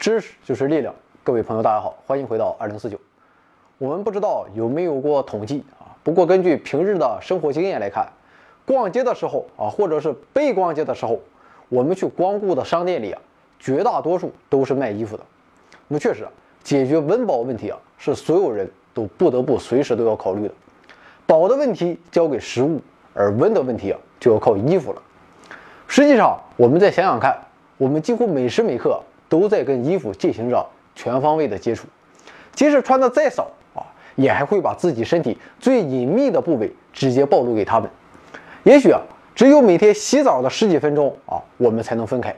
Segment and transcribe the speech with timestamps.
[0.00, 0.94] 知识就是力量。
[1.22, 2.98] 各位朋友，大家好，欢迎回到二零四九。
[3.76, 5.92] 我们不知道有没有过统计啊？
[6.02, 8.08] 不过根据平日的生活经验来看，
[8.64, 11.20] 逛街的时候啊，或者是被逛街的时候，
[11.68, 13.20] 我们去光顾的商店里啊，
[13.58, 15.22] 绝大多数都是卖衣服的。
[15.88, 16.30] 那么确实啊，
[16.64, 20.54] 解决温饱问题啊，是所有人都不得不随时都要考虑的。
[21.26, 22.80] 饱的问题交给食物，
[23.12, 25.02] 而温的问题啊，就要靠衣服了。
[25.86, 27.38] 实际上，我们再想想看，
[27.76, 28.98] 我们几乎每时每刻
[29.30, 31.86] 都在跟衣服进行着全方位的接触，
[32.52, 33.80] 即使穿的再少啊，
[34.16, 37.88] 也还会把自己身体最隐秘的部位直接暴露给他们。
[38.64, 39.00] 也许啊，
[39.34, 42.34] 只有每天洗澡的十几分钟啊，我们才能分开。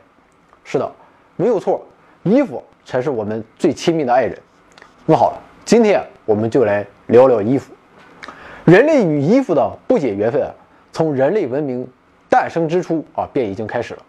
[0.65, 0.93] 是的，
[1.37, 1.85] 没有错，
[2.25, 4.39] 衣服才是我们最亲密的爱人。
[5.07, 7.73] 那好了，今天我们就来聊聊衣服。
[8.67, 10.55] 人类与衣服的不解缘分啊，
[10.93, 11.89] 从人类文明
[12.29, 14.03] 诞生之初啊，便已经开始了。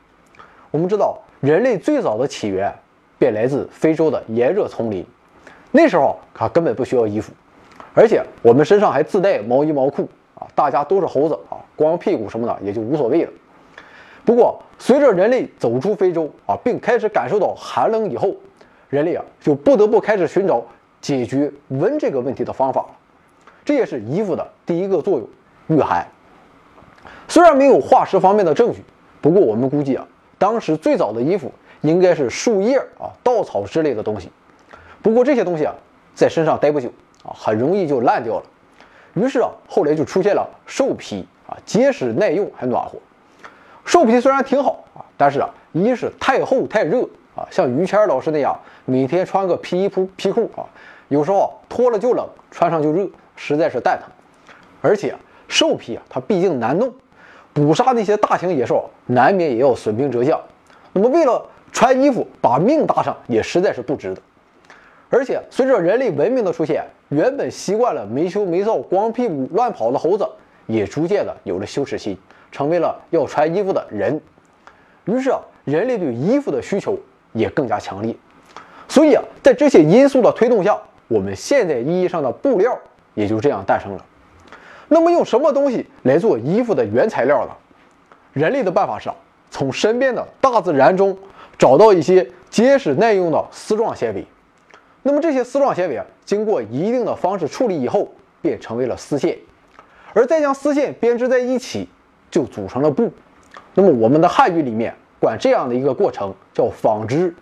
[0.69, 2.73] 我们知道，人类最早的起源
[3.19, 5.05] 便来自非洲的炎热丛林，
[5.71, 7.33] 那时候他根本不需要衣服，
[7.93, 13.31] 而且我们身上还自带毛衣毛裤啊，大家都是猴子啊，光屁股什么的也就无所谓了。
[14.23, 18.33] 不过，随着人类走出非洲啊，并开始感受到寒冷以后，
[18.87, 20.63] 人类啊就不得不开始寻找
[21.01, 22.87] 解决温这个问题的方法了。
[23.65, 25.27] 这也是衣服的第一个作用，
[25.67, 26.07] 御寒。
[27.27, 28.81] 虽然没有化石方面的证据，
[29.19, 30.07] 不过我们估计啊，
[30.43, 31.49] 当时最早的衣服
[31.79, 34.29] 应该是树叶啊、稻草之类的东西。
[35.01, 35.73] 不过这些东西啊，
[36.13, 36.89] 在身上待不久
[37.23, 38.45] 啊，很容易就烂掉了。
[39.13, 42.99] 于是啊，后来就出现了兽皮啊，结实耐用还暖和。
[43.85, 49.87] 兽皮虽然挺好啊，但是啊，一是太厚太热啊，像于谦老师那样每天穿个皮衣
[50.17, 50.67] 皮裤啊，
[51.07, 53.07] 有时候脱了就冷，穿上就热。
[53.37, 54.09] 实在是蛋疼，
[54.81, 55.15] 而且
[55.47, 56.93] 兽皮啊，它毕竟难弄，
[57.53, 60.41] 捕杀那些大型野兽难免也要损兵折将。
[60.91, 64.21] 那么为了穿衣服把命搭上，也实在是不值得。
[65.09, 70.27] 而且随着人类文明的出现，原本习惯了没羞没臊、光屁股乱跑的猴子，
[70.67, 72.17] 也逐渐的有了羞耻心，
[72.51, 74.19] 成为了要穿衣服的人。
[75.05, 76.97] 于是啊，人类对衣服的需求
[77.33, 78.15] 也更加强烈。
[78.87, 80.77] 所以啊，在这些因素的推动下，
[81.07, 82.77] 我们现在意义上的布料。
[83.15, 84.03] 也就这样诞生了。
[84.93, 87.51] 那么用什么东西来做衣服的原材料呢？
[88.31, 89.09] 人类的办法是
[89.49, 91.17] 从身边的大自然中
[91.57, 94.23] 找到一些结实耐用的丝状纤维。
[95.01, 98.07] 那么这些丝状纤维啊，经过一定的方式处理以后，
[98.39, 99.37] 便成为了丝线，
[100.13, 101.89] 而再将丝线编织在一起，
[102.29, 103.11] 就组成了布。
[103.73, 107.33] 那么我们的汉语里面管这样的一个过程叫纺织，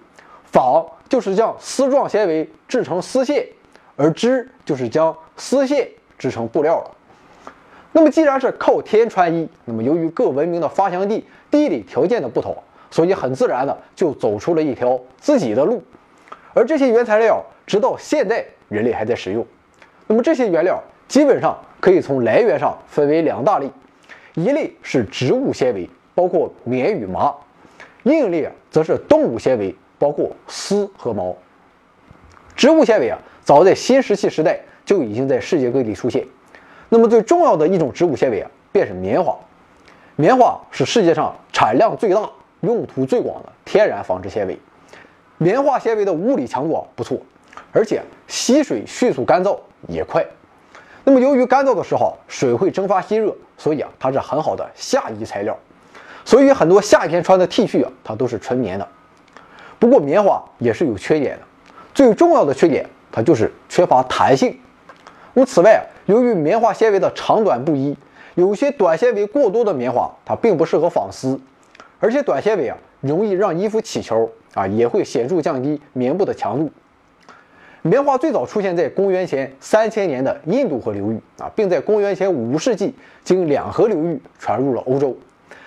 [0.45, 3.45] 纺就是将丝状纤维制成丝线。
[3.97, 5.87] 而织就是将丝线
[6.17, 6.91] 织成布料了。
[7.93, 12.55] 那么既然是靠天穿衣，那么由于各文明的发祥地地理条件的不同，
[12.89, 15.83] 所以很自然的就走出了一条自己的路。
[16.53, 19.45] 而这些原材料直到现代人类还在使用。
[20.07, 23.69] 那么这些原料基本上可以从来源上分为两大类，
[24.35, 27.31] 一类是植物纤维，包括棉与麻；
[28.03, 31.35] 另一类则是动物纤维，包括丝和毛。
[32.55, 33.19] 植物纤维啊。
[33.43, 36.23] 早在新石器时代就已经在世界各地出现。
[36.93, 39.33] 那么最重要的一种植物纤维啊，便是棉花。
[40.17, 42.29] 棉花是世界上产量最大、
[42.59, 44.59] 用途最广的天然纺织纤维。
[45.37, 47.17] 棉花纤维的物理强度啊不错，
[47.71, 49.57] 而且吸水迅速、干燥
[49.87, 50.25] 也快。
[51.05, 55.57] 那么由于干燥的时候水会蒸发吸热，所以啊，它是很好的夏衣材料。
[56.25, 58.85] 所以很多夏天穿的 T 恤啊，它都是纯棉的。
[59.79, 61.43] 不过棉花也是有缺点的，
[61.93, 62.85] 最重要的缺点。
[63.13, 64.59] 它就是缺乏弹性。
[65.33, 67.95] 那此外，由于棉花纤维的长短不一，
[68.35, 71.39] 有些短纤维过多的棉花它并不适合纺丝，
[71.99, 76.69] 而且短纤维啊容易让衣服起球啊，也会显著降低棉布的强度。
[77.81, 82.93] 棉花最早出现在公元前三千年的印度河流域啊，并在公元前五世纪
[83.23, 85.17] 经两河流域传入了欧洲，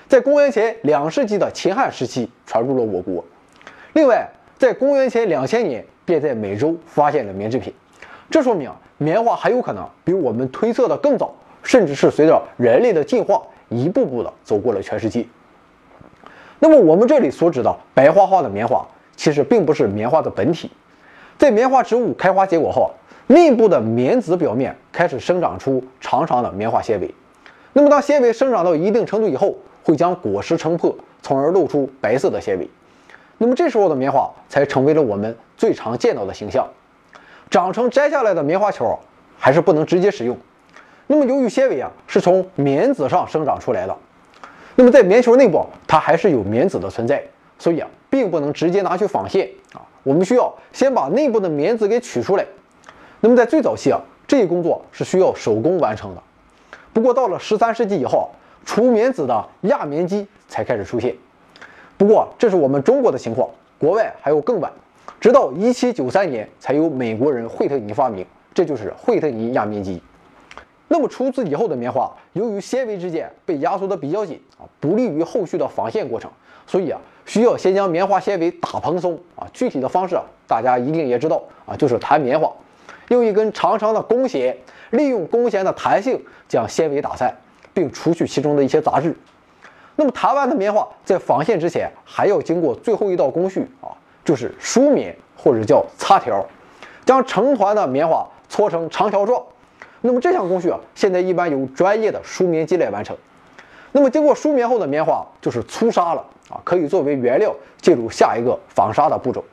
[0.06, 3.24] 在公元前两世纪的秦汉时期传入了我国。
[3.94, 4.28] 另外，
[4.58, 5.84] 在公元前两千年。
[6.06, 7.72] 便在美洲发现了棉制品，
[8.28, 15.26] 这说明棉花很有可能比我们推测的更早，甚至是随着人类的进化一步步的走过了全世界。
[16.60, 18.86] 那么我们这里所指的白花花的棉花，
[19.16, 20.70] 其实并不是棉花的本体，
[21.36, 22.90] 在棉花植物开花结果后，
[23.26, 27.14] 内部的棉籽表面开始生长出长长的棉花纤维。
[27.72, 32.70] 那么当纤维生长到一定程度以后，会将果实撑破，从而露出白色的纤维。
[33.36, 36.66] 那么这时候的棉花才成为了我们最常见到的形象。
[37.50, 38.98] 长成摘下来的棉花球
[39.38, 40.36] 还是不能直接使用。
[41.06, 43.96] 那么由于纤维啊是从棉籽上生长出来的，
[44.74, 47.22] 那么在棉球内部它还是有棉籽的存在，
[47.58, 52.46] 所以啊并不能直接拿去纺线啊，我们需要先把内部的棉籽给取出来。
[53.20, 56.22] 那么在最早期啊，这一工作是需要手工完成的。
[56.92, 58.30] 不过到了十三世纪以后，
[58.64, 61.14] 除棉籽的轧棉机才开始出现。
[61.96, 63.48] 不过这是我们中国的情况，
[63.78, 64.72] 国外还有更晚，
[65.24, 70.02] 直到一七九三年才由美国人惠特尼发明，这就是惠特尼压棉机。
[70.86, 76.30] 那么除此以后的棉花，由于纤维之间被压缩的比较紧啊，不利于后续的纺线过程，
[76.66, 79.48] 所以啊，需要先将棉花纤维打蓬松啊。
[79.54, 82.52] 具体的方式啊，大家一定也知道啊，就是弹棉花，
[83.08, 84.54] 用一根长长的弓弦，
[84.90, 87.34] 利用弓弦的弹性将纤维打散，
[87.72, 89.16] 并除去其中的一些杂质。
[89.96, 93.88] 那么弹完的棉花在纺线之前，还要经过最后一道工序啊，
[94.24, 96.46] 就是梳棉或者叫擦条，
[97.04, 99.42] 将成团的棉花搓成长条状。
[100.00, 103.16] 那么这项工序啊，现在一般由专业的梳棉机来完成。
[103.92, 109.44] 那么经过梳棉后的棉花就是粗纱了啊，可以作为原料进入下一个纺纱的步骤。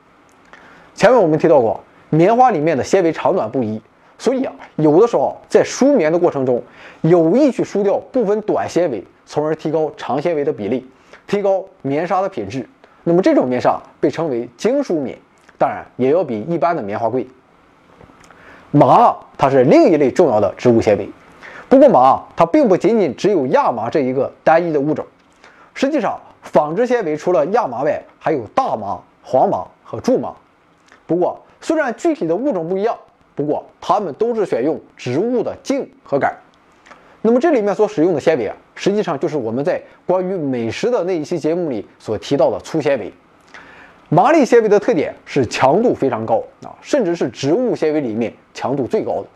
[0.94, 1.80] 前面我们提到过，
[2.10, 3.80] 棉花里面的纤维长短不一，
[4.18, 6.62] 所以啊，有的时候在梳棉的过程中
[7.02, 10.86] 有意去梳掉部分短纤维，从而提高长纤维的比例，
[11.26, 12.68] 提高棉纱的品质。
[13.04, 15.18] 那么这种棉纱被称为精梳棉，
[15.58, 17.26] 当然也要比一般的棉花贵。
[18.70, 21.08] 麻，它是另一类重要的植物纤维。
[21.68, 25.04] 不过，麻它并不仅仅只有亚麻这一个单一的物种。
[25.74, 30.34] 实际上，纺织纤维除了亚麻外，还有大麻、黄麻和苎麻。
[31.06, 32.96] 不过，虽然具体的物种不一样，
[33.34, 36.34] 不过它们都是选用植物的茎和杆。
[37.20, 43.12] 那么，这里面所使用的纤维啊，实际上就是我们在关于美食的那一期节目里所提到的粗纤维。
[44.08, 49.26] 麻粒纤维的特点是强度非常高啊，甚至是植物纤维里面强度最高的。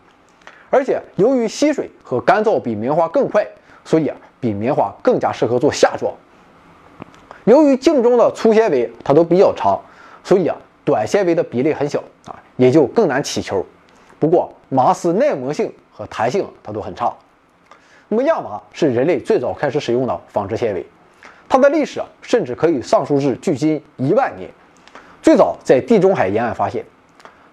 [0.69, 3.47] 而且由于吸水和干燥比棉花更快，
[3.83, 6.13] 所以啊比棉花更加适合做夏装。
[7.45, 9.79] 由于茎中的粗纤维它都比较长，
[10.23, 13.65] 所以啊短纤维的比例很小啊，也就更难起球。
[14.19, 17.15] 不过麻丝耐磨性和弹性它都很差。
[18.09, 20.85] 那么亚麻是人类最早开始使用的纺织纤维，
[21.49, 24.49] 它的历史甚至可以上溯至距今一万年。
[25.21, 26.85] 最早在地中海沿岸发现，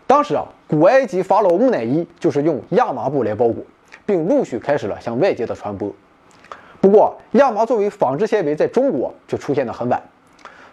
[0.07, 3.65] 当时啊，古埃及法老木乃伊就是用亚麻布来包裹，
[4.07, 5.93] 并陆续开始了向外界的传播。
[6.81, 10.01] 不过，亚麻作为纺织纤维在中国却出现的很晚。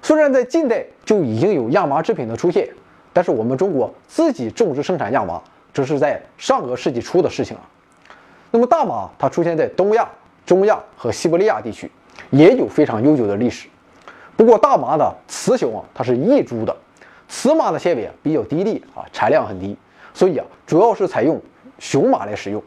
[0.04, 2.70] 虽然在近代就已经有亚麻制品的出现，
[3.14, 5.42] 但是我们中国自己种植生产亚麻，
[5.74, 7.64] 这是在上个世纪初的事情了。
[8.52, 10.08] 那么大麻它出现在东亚、
[10.46, 11.90] 中亚和西伯利亚地区，
[12.30, 13.68] 也有非常悠久的历史。
[14.36, 16.76] 不过大麻的雌雄啊，它是异株的。
[17.28, 19.78] 雌麻的纤维啊比较低劣啊，产量很低，
[20.14, 21.42] 所以啊主要是采用
[21.80, 22.62] 雄麻来使用。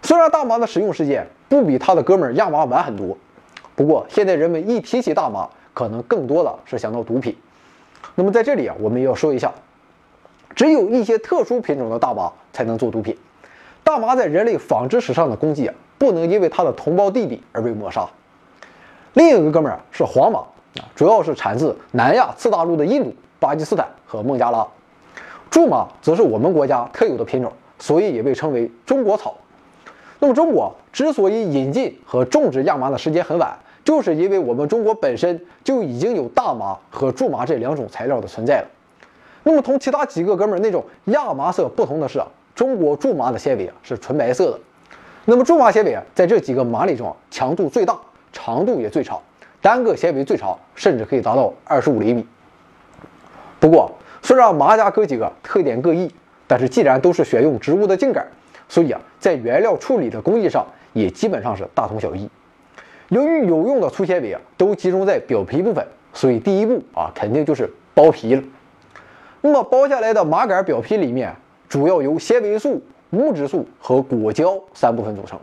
[0.00, 3.16] 虽然大麻的使用时间不比它的哥们儿亚麻晚很多，
[3.76, 7.36] 不过现在人们一提起大麻，可能更多的是想到毒品。
[8.14, 9.52] 那么在这里啊，我们要说一下，
[10.54, 13.14] 只有一些特殊品种的大麻才能做毒品。
[13.84, 18.08] 大麻在人类纺织史上的功绩啊，不能因为它的同胞弟弟而被抹杀。
[19.14, 20.38] 另一个哥们儿是黄麻
[20.80, 23.14] 啊，主要是产自南亚次大陆的印度。
[23.38, 24.64] 巴基斯坦和孟加拉，
[25.50, 29.34] 苎麻则是我们国家特有的品种，所以也被称为中国草。
[30.20, 38.68] 那么，中国之所以引进和种植亚麻的时间很晚，就是因为我们中国本身就已经有大麻和苎麻这两种材料的存在了。
[39.42, 44.60] 那么，同其他几个哥们儿那种亚麻色不同的是啊，中国苎麻的纤维啊是纯白色的。
[45.24, 47.96] 那么，苎麻纤维啊，在这几个麻里中强度最大，
[48.32, 49.20] 长度也最长，
[49.60, 52.26] 单个纤维最长甚至可以达到二十五厘米。
[53.60, 53.90] 不过，
[54.20, 56.12] 虽然麻家哥几个特点各异，
[56.46, 58.24] 但是既然都是选用植物的茎秆，
[58.68, 62.28] 所以啊，在原料处理的工艺上也基本上是大同小异。
[63.08, 68.42] 由于有用的粗纤维啊都集中在表皮部分，所以第一步啊肯定就是剥皮了。
[69.40, 71.34] 那么剥下来的麻杆表皮里面
[71.72, 75.40] 主要由纤维素、木质素和果胶三部分组成，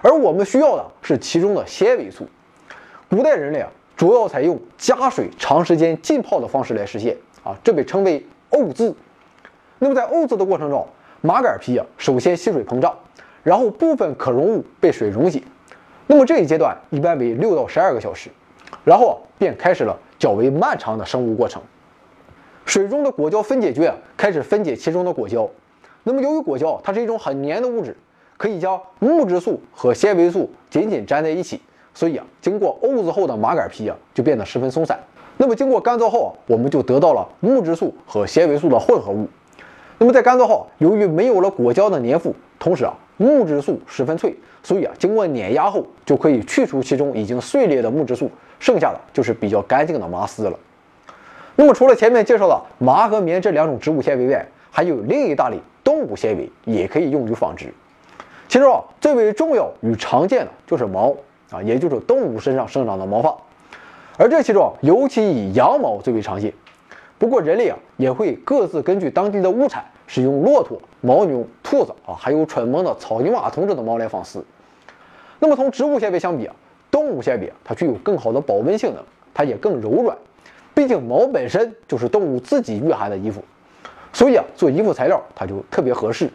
[0.00, 2.26] 而我们需要的是其中的纤维素。
[3.10, 7.14] 古代人类啊主要采用加水长时间浸泡的方式来实现。
[7.44, 8.94] 啊，这被称为沤渍。
[9.78, 10.88] 那么在沤渍的过程中，
[11.20, 12.96] 麻杆皮啊首先吸水膨胀，
[13.42, 15.42] 然后部分可溶物被水溶解。
[16.06, 18.30] 那么这一阶段一般为六到十二个小时，
[18.82, 21.60] 然后啊便开始了较为漫长的生物过程。
[22.64, 25.46] 水中的果胶分解菌啊开始分解其中的果胶。
[26.08, 27.96] 那么由于果胶它是一种很粘的物质，
[28.36, 31.60] 可以将木质素和纤维素紧紧粘在一起，
[31.92, 34.96] 所以啊，经过沤渍后的麻杆皮啊就变得十分松散。
[35.36, 39.26] 那么经过干燥后啊，我们就得到了木质素和纤维素的混合物。
[39.98, 44.32] 那么在干燥后，由于没有了果胶的粘附，同时啊木质素十分脆，
[44.62, 50.56] 所以啊经过碾压后就可以去除其中已经碎裂的木质素，剩下的就是比较干净的麻丝了。
[51.56, 55.58] 那么除了前面介绍的麻和棉这两种植物纤维外，还有另一大类
[55.96, 57.72] 动物纤维也可以用于纺织。
[58.48, 61.16] 其中啊，最为重要与常见的就是毛
[61.50, 63.34] 啊，也就是动物身上生长的毛发。
[64.18, 66.52] 而这其中尤其以羊毛最为常见。
[67.18, 74.44] 不过人类啊，也会各自根据当地的物产，使用骆驼、牦牛、兔子啊，还有蠢萌的草泥马同志的毛来纺丝。
[75.38, 76.54] 那么同植物纤维相比啊，
[76.90, 80.14] 动物纤维它具有更好的保温性能，它也更柔软。
[80.74, 83.42] 毕竟毛本身就是动物自己御寒的衣服，
[84.16, 86.30] 所以啊，做衣服材料它就特别合适。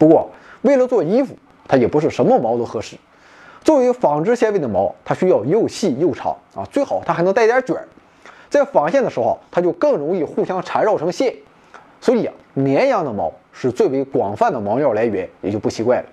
[0.00, 0.28] 不过
[0.62, 1.32] 为了做衣服，
[1.68, 2.96] 它也不是什么毛都合适。
[3.62, 7.86] 作为纺织纤维的毛，它需要又细又长啊，最好它还能带点卷儿。
[8.50, 11.32] 在纺线的时候，它就更容易互相缠绕成线。
[12.00, 16.06] 所以啊，绵羊的毛是最为广泛的毛料来源，也就不奇怪了。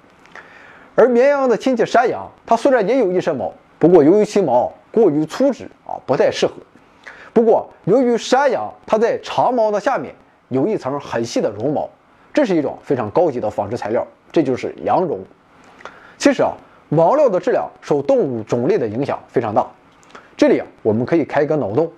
[0.93, 6.53] 而绵羊的亲戚山羊，它虽然也有一身毛，不过由于其毛过于粗直啊，不太适合。
[7.33, 10.13] 不过，由于山羊它在长毛的下面
[10.49, 11.89] 有一层很细的绒毛，
[12.33, 15.19] 这是一种非常高级的纺织材料，这就是羊绒。
[16.17, 16.51] 其实啊，
[16.89, 19.65] 毛料的质量受动物种类的影响非常大。
[20.35, 21.89] 这里啊，我们可以开一个脑洞。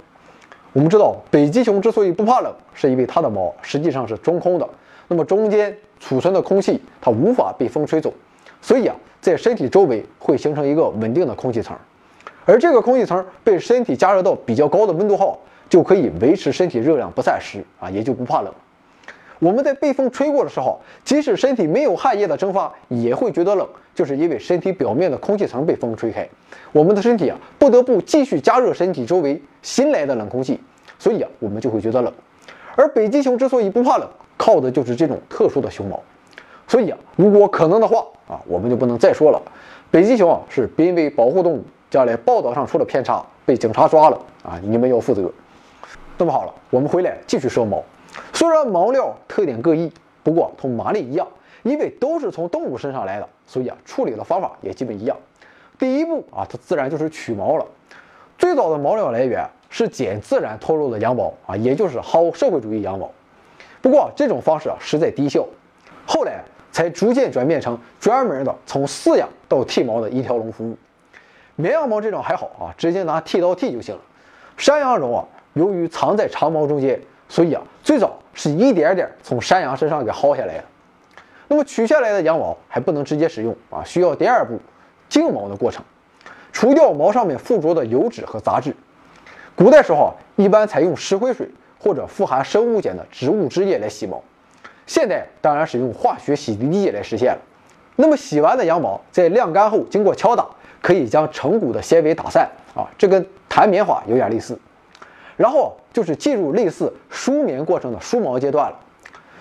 [0.74, 4.68] 我们知道，北极熊之所以不怕冷，是因为它的毛实际上是中空的，
[5.08, 8.14] 那么中间储存的空气它无法被风吹走，
[8.62, 11.76] 所以啊，在身体周围会形成一个稳定的空气层。
[12.46, 15.40] 而这个空气层被身体加热到比较高的温度后，
[15.72, 18.54] 就可以维持身体热量不散失啊，也就不怕冷。
[19.40, 26.28] 我们在被风吹过的时候，即使身体没有汗液的蒸发，也会觉得冷，就是因为身体表面的空气层被风吹开，
[26.74, 30.60] 我们的身体啊不得不继续加热身体周围新来的冷空气，
[31.00, 32.14] 所以啊我们就会觉得冷。
[32.76, 35.98] 而北极熊之所以不怕冷，靠的就是这种特殊的熊毛。
[36.68, 39.42] 所以啊，如果可能的话啊，我们就不能再说了，
[39.90, 41.64] 北极熊啊是濒危保护动物。
[41.90, 44.58] 将来报道上出了偏差，被警察抓了啊！
[44.64, 45.30] 你们要负责。
[46.22, 47.84] 那么好了，我们回来继续说毛。
[48.32, 51.28] 虽然毛料特点各异，不过同麻粒一样，
[51.64, 55.18] 因为都是从动物身上来的，所以啊，处理的方法也基本一样。
[55.80, 57.66] 第一步啊，它自然就是取毛了。
[58.38, 63.10] 最早的毛料来源是捡自然脱落的羊毛啊，也就是薅社会主义羊毛。
[63.82, 65.44] 不过这种方式啊，实在低效。
[66.06, 70.78] 后来才逐渐转变成专门的从饲养到剃毛的一条龙服务。
[71.56, 74.02] 绵羊毛这种还好啊，直接拿剃刀剃就行了。
[74.56, 80.64] 山羊绒啊，由于藏在长毛中间，所以啊，最早是一点点从山羊身上给薅下来的。
[81.48, 84.60] 那么取下来的羊毛还不能直接使用啊，需要第二步
[85.10, 85.84] 净毛的过程，
[86.52, 88.76] 除掉毛上面附着的油脂和杂质。
[89.56, 94.22] 古代时候啊，一般采用石灰水或者富含生物碱的植物汁液来洗毛，
[94.88, 97.40] 现代当然使用化学洗涤剂来实现了。
[97.98, 100.48] 那么洗完的羊毛在晾干后，经过敲打。
[100.84, 104.58] 可以将成股的纤维打散啊，这跟弹棉花有点类似。
[105.38, 108.78] 然后就是进入类似梳棉过程的梳毛阶段了。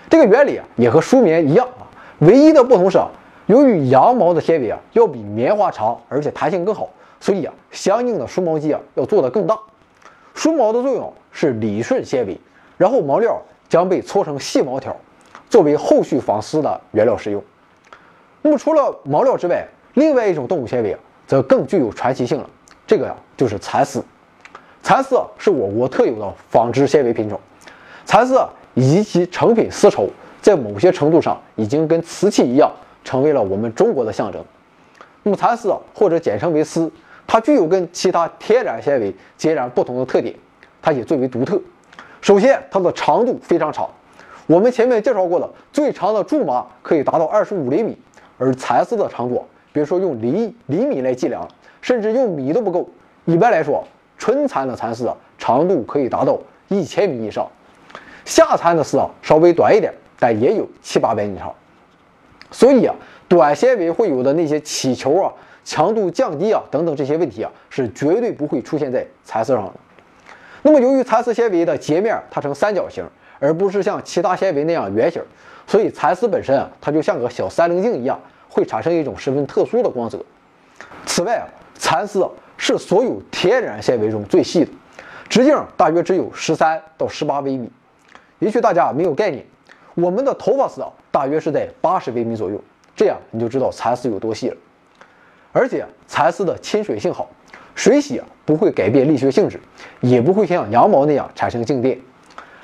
[0.09, 1.87] 这个原理啊也和梳棉一样啊，
[2.19, 3.07] 唯一的不同是啊，
[3.45, 9.57] 由于羊毛的纤维啊要比棉花长，而且弹性更好，所以啊相应的梳毛机啊要做得更大。
[10.33, 12.39] 梳毛的作用是理顺纤维，
[12.77, 14.95] 然后毛料将被搓成细毛条，
[15.49, 17.43] 作为后续纺丝的原料使用。
[18.41, 20.97] 那么除了毛料之外，另外一种动物纤维。
[21.27, 22.49] 则更具有传奇性了。
[22.85, 24.03] 这个呀，就是蚕丝。
[24.83, 27.39] 蚕丝是我国特有的纺织纤维品种。
[28.05, 28.39] 蚕丝
[28.73, 30.09] 以及其成品丝绸，
[30.41, 32.71] 在某些程度上已经跟瓷器一样，
[33.03, 34.43] 成为了我们中国的象征。
[35.23, 36.91] 那么蚕丝或者简称为丝，
[37.27, 40.35] 它具有跟其他天然纤维截然不同的特点，
[40.81, 41.61] 它也最为独特。
[42.21, 43.89] 首先，它的长度非常长。
[44.47, 47.97] 我们前面介绍过的最长的苎麻可以达到二十五厘米，
[48.37, 49.45] 而蚕丝的长度。
[49.71, 51.47] 别说用厘厘米来计量，
[51.81, 52.89] 甚至用米都不够。
[53.23, 53.81] 一般来说，
[54.21, 57.43] 春蚕的蚕丝啊，长度可以达到一千米以上；
[58.23, 61.51] 夏蚕的丝啊，稍微短一点，但也有七八百米长。
[62.51, 62.93] 所以啊，
[63.27, 69.73] 短纤维会有的那些起球啊、强度降低啊等等这些问题啊，是绝对不会出现在蚕丝上的。
[70.61, 73.03] 那么，由于蚕丝纤维的截面它呈三角形，
[73.39, 75.19] 而不是像其他纤维那样圆形，
[75.65, 78.19] 所以蚕丝本身啊，它就像个小三棱镜一样。
[78.53, 80.19] 会产生一种十分特殊的光泽。
[81.05, 81.47] 此外啊，
[81.79, 82.21] 蚕丝
[82.63, 84.71] 是所有天然纤维中最细的，
[85.27, 87.67] 直径大约只有十三到十八微米。
[88.37, 89.43] 也许大家没有概念，
[89.95, 92.63] 我们的头发丝啊，大约是在八十微米左右。
[92.95, 94.57] 这样你就知道蚕丝有多细了。
[95.51, 97.27] 而且蚕丝的亲水性好，
[97.73, 99.59] 水洗不会改变力学性质，
[99.99, 101.99] 也不会像羊毛那样产生静电。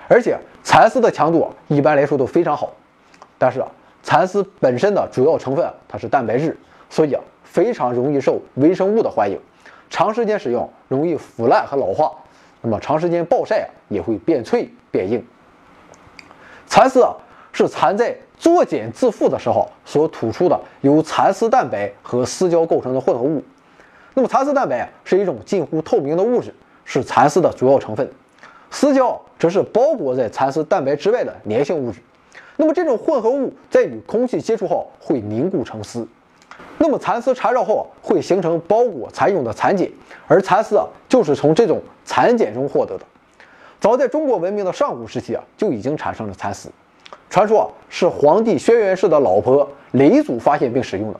[0.08, 2.72] 而且蚕丝的强度啊，一般来说都非常好。
[3.39, 3.68] 但是啊。
[4.04, 6.56] 蚕丝本身的主要成分啊它是蛋白质，
[6.89, 9.38] 所以啊非常容易受微生物的欢迎，
[9.89, 12.12] 长时间使用容易腐烂和老化，
[12.62, 15.24] 那么长时间暴晒，也会变脆变硬。
[16.67, 17.15] 蚕丝啊，
[17.51, 23.41] 是蚕在作茧自缚的时候所吐出的由蚕丝蛋白和丝胶构成的混合物。
[24.13, 26.53] 那么蚕丝蛋白，是一种近乎透明的物质，
[26.86, 28.10] 是蚕丝的主要成分。
[28.70, 32.00] 丝胶则是包裹在蚕丝蛋白之外的粘性物质。
[32.58, 36.08] 那么这种混合物在与空气接触后会凝固成丝。
[36.78, 39.92] 那么蚕丝缠绕后会形成包裹蚕蛹的蚕茧，
[40.28, 43.04] 而蚕丝啊就是从这种蚕茧中获得的。
[43.80, 46.70] 早在中国文明的上古时期啊就已经产生了蚕丝，
[47.30, 51.20] 传说是皇帝轩辕氏的老婆嫘祖发现并使用的，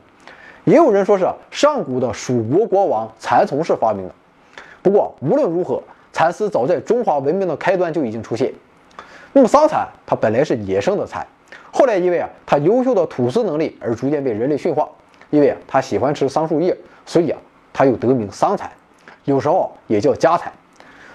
[0.64, 4.14] 也有人说是上古的蜀国国王蚕丛氏发明的。
[4.82, 8.52] 不过无论如何，蚕丝早在中华文明的开端就已经出现。
[9.32, 11.26] 那么桑蚕它本来是野生的蚕，
[11.72, 14.88] 后来因为啊它优秀的吐丝能力而逐渐被人类驯化。
[15.30, 17.38] 因为啊，它喜欢吃桑树叶，所以啊，
[17.72, 18.70] 它又得名桑蚕，
[19.24, 20.50] 有时候也叫家蚕。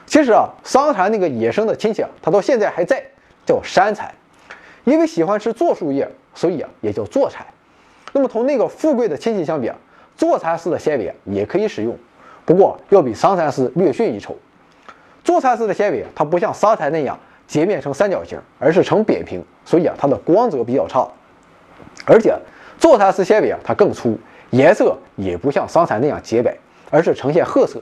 [0.05, 3.03] 其实啊，桑蚕那个野生的亲戚啊，它到现在还在，
[3.46, 4.13] 叫山蚕。
[4.84, 7.46] 因为喜欢吃柞树叶，所以啊，也叫柞蚕。
[8.12, 9.75] 那么同那个富贵的亲戚相比啊，
[10.17, 11.98] 柞蚕丝的纤维啊也可以使用，
[12.46, 14.38] 不过要比桑蚕丝略逊一筹。
[15.25, 17.17] 柞蚕丝的纤维它不像桑蚕那样
[17.48, 21.08] 截面成三角形，而是呈扁平，所以啊，它的光泽比较差，
[22.05, 22.38] 而且。
[22.83, 26.53] 做蚕丝纤维啊，它更粗，颜色也不像桑蚕那样洁白，
[26.91, 27.81] 而是呈现褐色。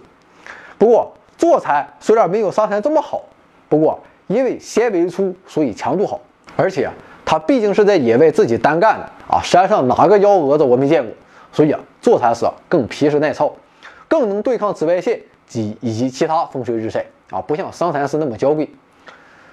[0.78, 3.24] 不过做蚕虽然没有桑蚕这么好，
[3.68, 6.22] 不过因为纤维粗，所以强度好，
[6.56, 6.88] 而且，
[7.26, 11.12] 它毕竟是在野外自己单干的啊，山上哪个幺蛾子我没见过，
[11.52, 13.52] 所以啊，做蚕丝啊更皮实耐操，
[14.08, 18.70] 更能对抗紫外线及以及其他风吹日晒啊，不像桑蚕丝那么娇贵。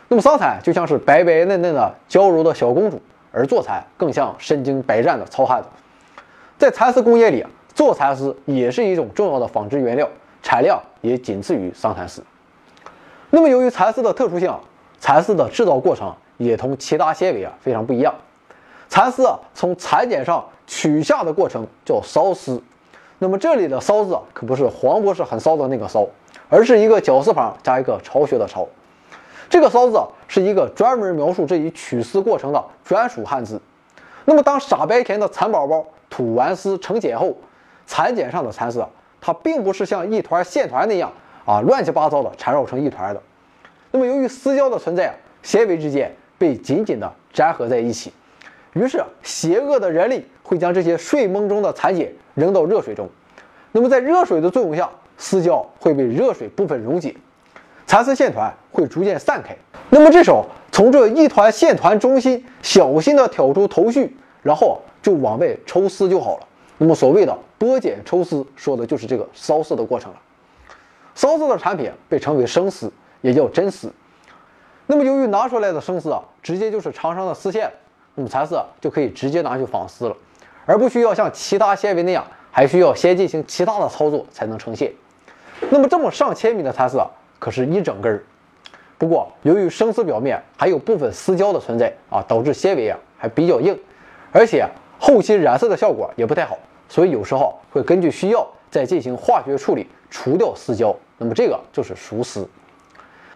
[0.08, 3.00] 那么桑蚕就像是白白嫩嫩的娇柔的小公主。
[3.30, 5.68] 而做蚕更像身经百战的糙汉子，
[6.56, 10.08] 在蚕丝工业里啊，做蚕丝也是一种重要的纺织原料，
[10.42, 12.22] 产量也仅次于桑蚕丝。
[13.30, 14.52] 那么由于蚕丝的特殊性，
[14.98, 18.14] 蚕丝的制造过程也同其他纤维啊非常不一样。
[18.88, 22.62] 蚕丝啊从蚕茧上取下的过程叫缫丝，
[23.18, 26.06] 那么这里的缫字可不是黄博士很骚的那个骚，
[26.48, 28.66] 而是一个绞丝旁加一个巢穴的巢。
[29.50, 33.60] 这个“骚”字是一个专门描述这一取丝过程的专属汉字。
[34.24, 37.34] 那么，当傻白甜的蚕宝宝吐完丝成茧后，
[37.86, 38.84] 蚕茧上的蚕丝，
[39.20, 41.10] 它并不是像一团线团那样
[41.46, 43.22] 啊乱七八糟的缠绕成一团的。
[43.90, 48.12] 那么，由于丝胶的存在，纤维之间被紧紧的粘合在一起，
[48.74, 53.08] 于是邪恶的人力会将这些睡梦中的蚕茧扔到热水中。
[53.72, 57.14] 那么，在热水的作用下，丝胶会被热水部分溶解。
[57.88, 59.56] 蚕丝线团会逐渐散开，
[59.88, 66.46] 那么这时候从这一团线团中心小心地挑出头绪，然后就往外抽丝就好了。
[66.76, 70.18] 那么所谓的剥茧抽丝，说的就是这个缫丝的过程了。
[71.16, 73.90] 缫丝的产品被称为生丝，也叫真丝。
[74.86, 77.72] 那么由于拿出来的生丝啊，直接就是长长的丝线，
[78.16, 80.14] 那么蚕丝就可以直接拿去纺丝了，
[80.66, 84.92] 而不需要像其他纤维那样，还需要先进行其他的操作才能成线。
[85.70, 87.08] 那么这么上千米的蚕丝啊。
[87.38, 88.22] 可是，一整根儿。
[88.98, 93.78] 不过，由于生丝表面还有部分丝胶的存在啊，导致纤维啊还比较硬，
[94.32, 94.66] 而且
[94.98, 100.94] 后期染色的效果也不太好，所以有时候会根据需要再进行化学处理，除掉丝胶。
[101.16, 102.48] 那么这个就是熟丝。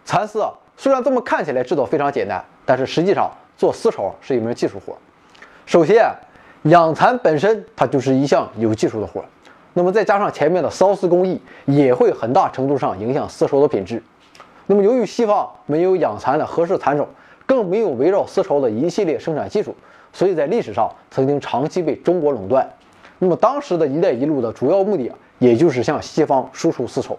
[0.04, 4.96] 蚕丝啊，虽然这么看起来制造非常简单，但是实际上做丝绸是一门技术活。
[5.64, 6.12] 首先，
[6.64, 9.24] 养蚕本身它就是一项有技术的活。
[9.74, 14.02] 那么再加上前面的缫丝工艺，也会很大程度上影响丝绸的品质。
[14.66, 17.08] 那么由于西方没有养蚕的合适蚕种，
[17.46, 19.74] 更没有围绕丝绸的一系列生产技术，
[20.12, 22.68] 所以在历史上曾经长期被中国垄断。
[23.18, 27.18] 那么当时的一带一路的主要目的啊，也就是向西方输出丝绸。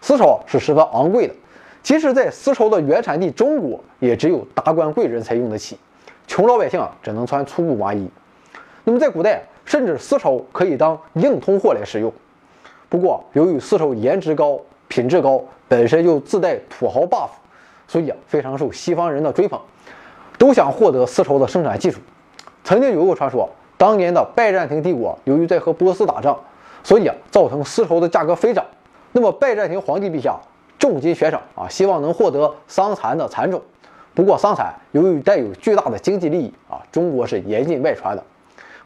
[0.00, 1.34] 丝绸是十分昂贵的，
[1.82, 5.78] 即使在丝绸的原产地中国，也只有达官贵人才用得起，
[6.26, 8.08] 穷老百姓啊只能穿粗布麻衣。
[8.84, 9.42] 那么在古代。
[9.66, 12.10] 甚至丝绸可以当硬通货来使用，
[12.88, 17.30] 不过由于丝绸颜值高、品质高，本身就自带土豪 buff，
[17.88, 19.60] 所以啊非常受西方人的追捧，
[20.38, 21.98] 都想获得丝绸的生产技术。
[22.62, 26.38] 曾经有过传说，当年的拜占庭帝国由于在和波斯打仗，
[26.84, 28.64] 所以啊造成丝绸的价格飞涨。
[29.10, 30.38] 那么拜占庭皇帝陛下
[30.78, 33.60] 重金悬赏啊，希望能获得桑蚕的蚕种。
[34.14, 38.22] 不过桑蚕由于带有巨大的经济利益啊，中国是严禁外传的。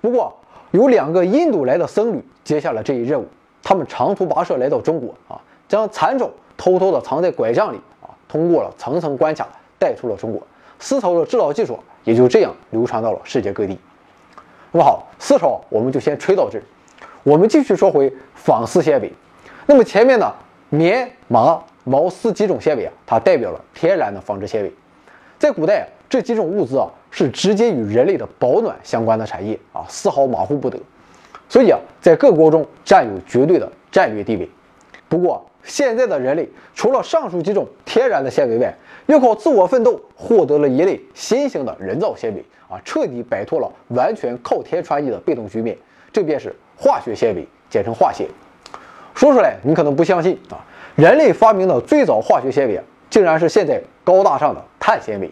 [0.00, 0.34] 不过。
[0.70, 3.26] 有两个印度来的僧侣接下了这一任务，
[3.62, 10.42] 他们长途跋涉来到中国啊，将蚕种偷偷的藏在拐杖里啊，通过了层层关卡带出了中国，
[10.78, 13.78] 丝绸的制造技术也就这样流传到了世界各地。
[14.72, 16.62] 那么好，丝绸我们就先吹到这儿，
[17.24, 19.12] 我们继续说回纺丝纤维。
[19.66, 20.33] 那么前面呢，
[20.68, 24.72] 棉、麻、毛丝几种纤维啊，它代表了天然的纺织纤维。
[25.38, 30.78] 在古代，这几种物资啊是直接与人类的保暖相关的产业啊，丝毫马虎不得。
[31.48, 34.48] 所以啊，在各国中占有绝对的战略地位。
[35.08, 38.72] 不过，现在的人类除了上述几种天然的纤维外，
[39.06, 45.76] 又靠自我奋斗获得了一类新型的人造纤维啊，彻底摆脱了完全靠天穿衣的被动局面。
[46.12, 48.28] 这便是化学纤维，简称化纤。
[49.12, 55.28] 说出来你可能不相信啊，人类发明的最早化学纤维啊，竟然是现在高大上的碳纤维。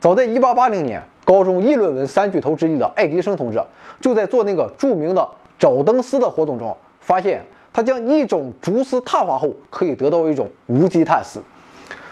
[0.00, 3.62] 早在1880年，高中议论文三巨头之一的爱迪生同志
[4.00, 11.38] 就在做那个著名的找灯丝的活动中，发现他将一种竹丝碳化后，可以得到一种无机碳丝。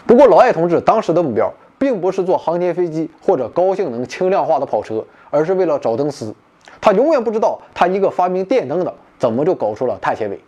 [0.05, 6.31] 不过老艾同志当时的目标，并不是做航天飞机或者高性能轻量化的跑车，而是为了找灯丝。
[6.79, 10.39] 他永远不知道，他一个发明电灯的，怎么就搞出了碳纤维。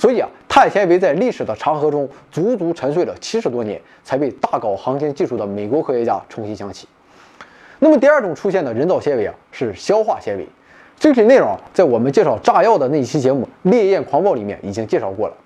[0.00, 6.88] 所以啊，碳纤维在历史的长河中足足沉睡了七十多年，才被大搞航天技术的美国科学家重新想起。
[7.80, 10.48] 那么第二种出现的人造纤维啊，是消化纤维。
[10.98, 15.36] 具体内容啊，在我们介绍炸药的那一期节目《烈焰狂暴》里面已经介绍过了。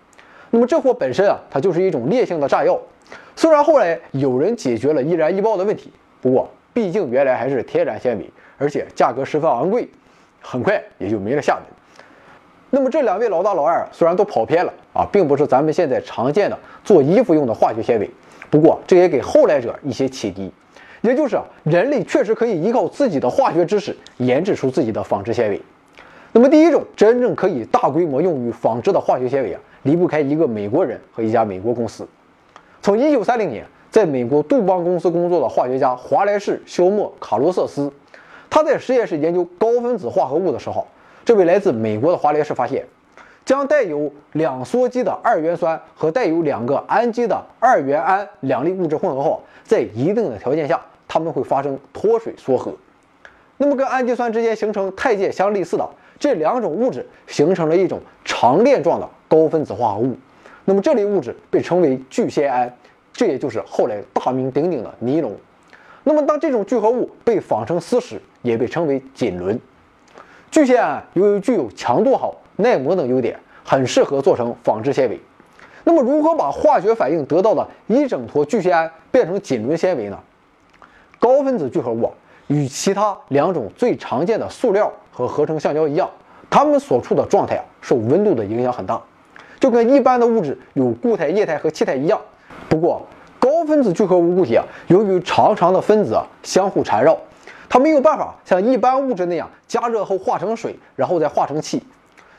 [0.50, 2.80] 那么这货本身啊，它就是一种烈性的炸药。
[3.34, 5.90] 虽然后来有人解决了易燃易爆的问题，
[6.20, 9.88] 不过毕竟原来还是天然纤维，而且价格十分昂贵，
[10.40, 11.64] 很快也就没了下文。
[12.74, 18.10] 那么这两位老大老二虽然都跑偏了啊，并不是咱们现在常见的做衣服用的化学纤维，
[18.50, 20.50] 不过这也给后来者一些启迪，
[21.00, 25.62] 也就是人类确实可以依靠自己的化学知识研制出自己的纺织纤维。
[26.32, 32.04] 那么第一种真正可以大规模用于纺织的化学纤维啊，离不开一个美国人和一家美国公司。
[32.82, 37.88] 从1930年在美国杜邦公司工作的化学家华莱士·肖莫·卡罗瑟斯，
[38.50, 40.84] 他在实验室研究高分子化合物的时候。
[41.24, 42.84] 这位来自美国的华莱士发现，
[43.46, 52.74] 将带有两羧基的二元酸和带有两个氨基的二元胺两类物质混合后，在一定的条件下，它们会发生脱水缩合。
[53.56, 60.14] 那么跟氨基酸之间形成肽键相类似的这两种物质，形成了一种长链状的高分子化合物。
[60.66, 62.76] 那么这类物质被称为聚酰胺，
[63.14, 65.34] 这也就是后来大名鼎鼎的尼龙。
[66.02, 69.58] 那么当这种聚合物被纺成丝时，也被称为锦纶。
[70.54, 75.20] 聚酰胺由于具有强度好、耐磨等优点，很适合做成纺织纤维。
[75.82, 80.18] 那么，如何把化学反应得到的一整坨聚酰胺变成锦纶纤维呢？
[81.18, 82.08] 高分子聚合物
[82.46, 86.08] 与其他两种最常见的塑料和合成橡胶一样，
[86.48, 89.02] 它们所处的状态啊，受温度的影响很大，
[89.58, 92.20] 就跟一般的物质有固态、液态和气态一样。
[92.68, 93.04] 不过，
[93.40, 97.18] 高分子聚合物固体啊，由于长长的分子啊相互缠绕。
[97.68, 101.82] 它没有办法像一般物质那样加热后化成水，然后再化成气。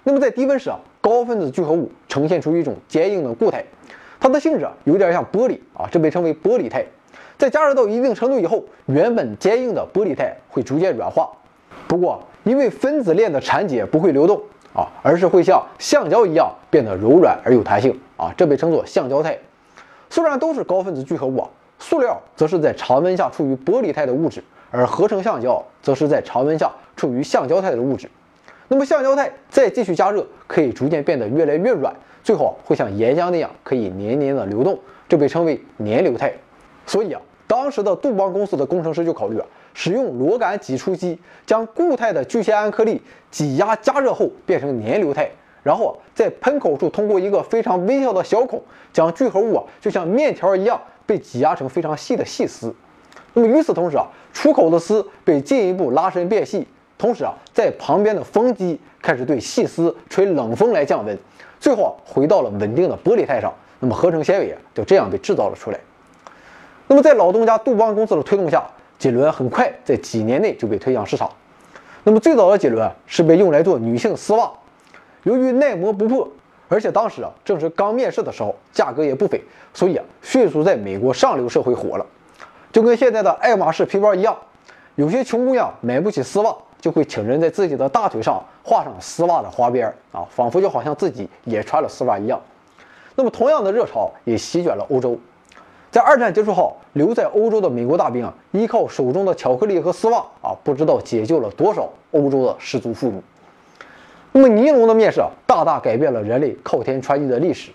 [0.03, 3.65] 那么在低温时啊，高分子聚合物呈现出一种坚硬的固态，
[4.19, 6.85] 它的性质啊有点像玻璃啊，这被称为玻璃态。
[7.37, 11.29] 在加热到一定程度以后，原本坚硬的玻璃态会逐渐软化。
[11.87, 14.41] 不过因为分子链的缠结不会流动
[14.73, 19.37] 啊，而是会像橡胶一样变得柔软而有弹性啊，这被称作橡胶态。
[20.09, 24.43] 虽然都是高分子聚合物啊，塑料则是在常温下处于玻璃态的物质。
[24.71, 28.09] 而合成橡胶则是在常温下处于橡胶态的物质，
[28.67, 36.33] 那么橡胶态再继续加热，可以逐渐变得越来越软，最后会像岩浆那样可以黏黏的流动，这被称为粘流态。
[36.85, 45.29] 所以啊，当时的杜邦公司的工程师就考虑啊，使用螺杆挤出机将固态的聚酰胺颗粒挤压加热后变成粘流态，
[45.63, 48.61] 然后啊在喷口处通过一个非常微小的小孔，
[48.91, 52.73] 将聚合物啊就像面条一样被挤压成非常细的细丝。
[53.33, 61.17] 那么与此同时啊，出口的丝被进一步拉伸变细，同时啊，在旁边的风机开始对细丝吹冷风来降温，
[61.59, 63.53] 最后啊回到了稳定的玻璃态上。
[63.81, 65.79] 那么合成纤维啊就这样被制造了出来。
[66.87, 68.65] 那么在老东家杜邦公司的推动下，
[68.97, 71.29] 锦纶很快在几年内就被推向市场。
[72.05, 74.49] 那么最早的锦纶是被用来做女性丝袜，
[75.23, 76.29] 由于耐磨不破，
[76.67, 79.41] 而且当时啊正是刚面世的时候，价格也不菲，
[79.73, 82.05] 所以啊迅速在美国上流社会火了。
[82.71, 84.35] 就跟现在的爱马仕皮包一样，
[84.95, 92.41] 有些穷姑娘买不起丝袜，就会请人在自己的大腿上画上丝袜的花边啊，仿佛就好像自己也穿了丝袜一样。
[93.15, 95.17] 那么，同样的热潮也席卷了欧洲。
[95.89, 103.21] 在二战结束后，留在欧洲的美国大兵啊，依靠手中的巧克力和丝袜啊，不知道解救了多少欧洲的失足妇女。
[104.37, 107.71] 那么，尼龙的面世啊，大大改变了人类靠天穿衣的历史。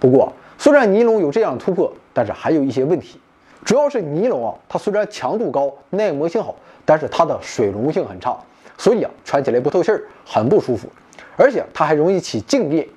[0.00, 3.20] 不过，虽然尼龙有这样的突破，但是还有一些问题。
[3.62, 8.34] 主要是尼龙啊，它虽然强度高、耐磨性好，但是它的水溶性很差，
[8.78, 10.88] 所以啊，穿起来不透气儿，很不舒服，
[11.36, 12.88] 而且它还容易起静电。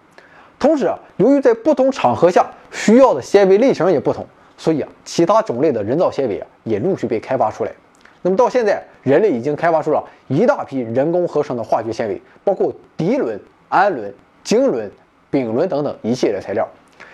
[0.57, 7.73] 同时啊，由于在不同场合下需要的纤维类型也不同，所以啊，其他种类的人造纤维啊也陆续被开发出来。
[8.23, 14.89] 那么到现在，人类已经开发出了一大批人工合成的化学纤维，包括涤纶、氨纶、腈纶、
[15.29, 16.67] 丙纶等等一系列材料，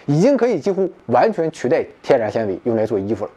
[0.06, 3.32] 已经可以几乎完全取代天然纤维用来做衣服了。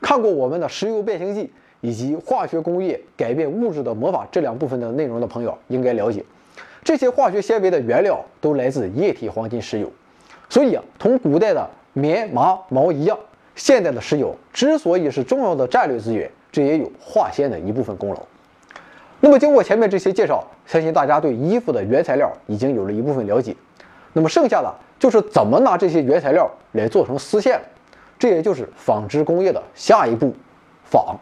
[0.00, 1.44] 看过我们的《石油变形记》
[1.80, 6.24] 以及化学工业改变物质的魔法这两部分的内容的朋友，应该了解，
[6.82, 9.90] 这些化学纤维的原料都来自液体黄金石油。
[10.48, 13.16] 所以啊，同古代的棉、麻、毛一样，
[13.54, 16.30] 现代的石油之所以是重要的战略资源。
[16.56, 18.22] 这也有化纤的一部分功劳。
[19.20, 23.54] 那么，经过前面这些介绍，相信大家对衣服的原材料已经有了一部分了解。
[24.14, 27.60] 那么，剩下的就是怎么拿这些原材料来做成丝线，
[28.18, 30.32] 这也就是纺织工业的下一步——
[30.90, 31.14] 纺。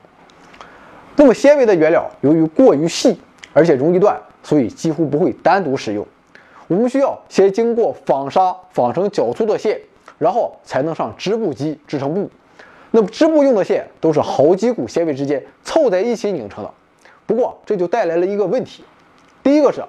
[1.16, 3.20] 那么，纤维的原料由于过于细，
[3.52, 6.06] 而且容易断，所以几乎不会单独使用。
[6.68, 9.80] 我们需要先经过纺纱纺成较粗的线，
[10.16, 12.30] 然后才能上织布机织成布。
[12.96, 16.70] 那么织布用的线都是好几股纤维之间凑在一起拧成的，
[17.26, 18.84] 不过这就带来了一个问题，
[19.42, 19.82] 第一个是，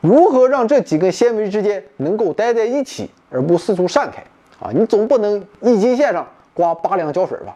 [0.00, 4.24] 如何让这几根纤维之间能够待在一起而不四处散开
[4.58, 4.72] 啊？
[4.72, 7.54] 你总不能一斤线上刮八两胶水吧？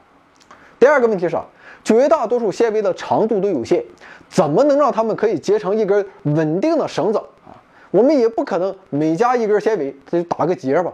[0.78, 1.38] 第二个问题是，
[1.82, 3.82] 绝大多数纤维的长度都有限，
[4.28, 7.56] 怎么能让它们可以结成一根稳定的绳子啊？
[7.90, 10.92] 我们也不可能每加一根纤维它就打个结吧？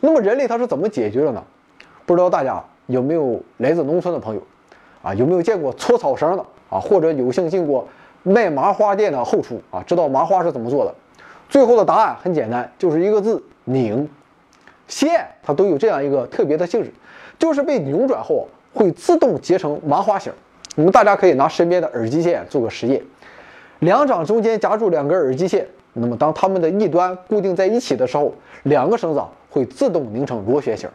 [0.00, 1.42] 那么人类它是怎么解决的呢？
[2.04, 2.62] 不知道大家。
[2.86, 4.42] 有没有来自农村的朋友
[5.02, 5.14] 啊？
[5.14, 6.78] 有没有见过搓草绳的啊？
[6.78, 7.86] 或者有幸进过
[8.22, 9.82] 卖麻花店的后厨啊？
[9.86, 10.94] 知道麻花是怎么做的？
[11.48, 14.08] 最后的答案很简单，就是一个字：拧。
[14.86, 16.92] 线它都有这样一个特别的性质，
[17.38, 20.30] 就是被扭转后会自动结成麻花形。
[20.74, 23.02] 你们大家可以拿身边的耳机线做个实验，
[23.78, 30.86] 两掌中间夹住两根耳机线，那么当它们的一端固定在一起的时候，两个绳子会自动拧成螺旋形。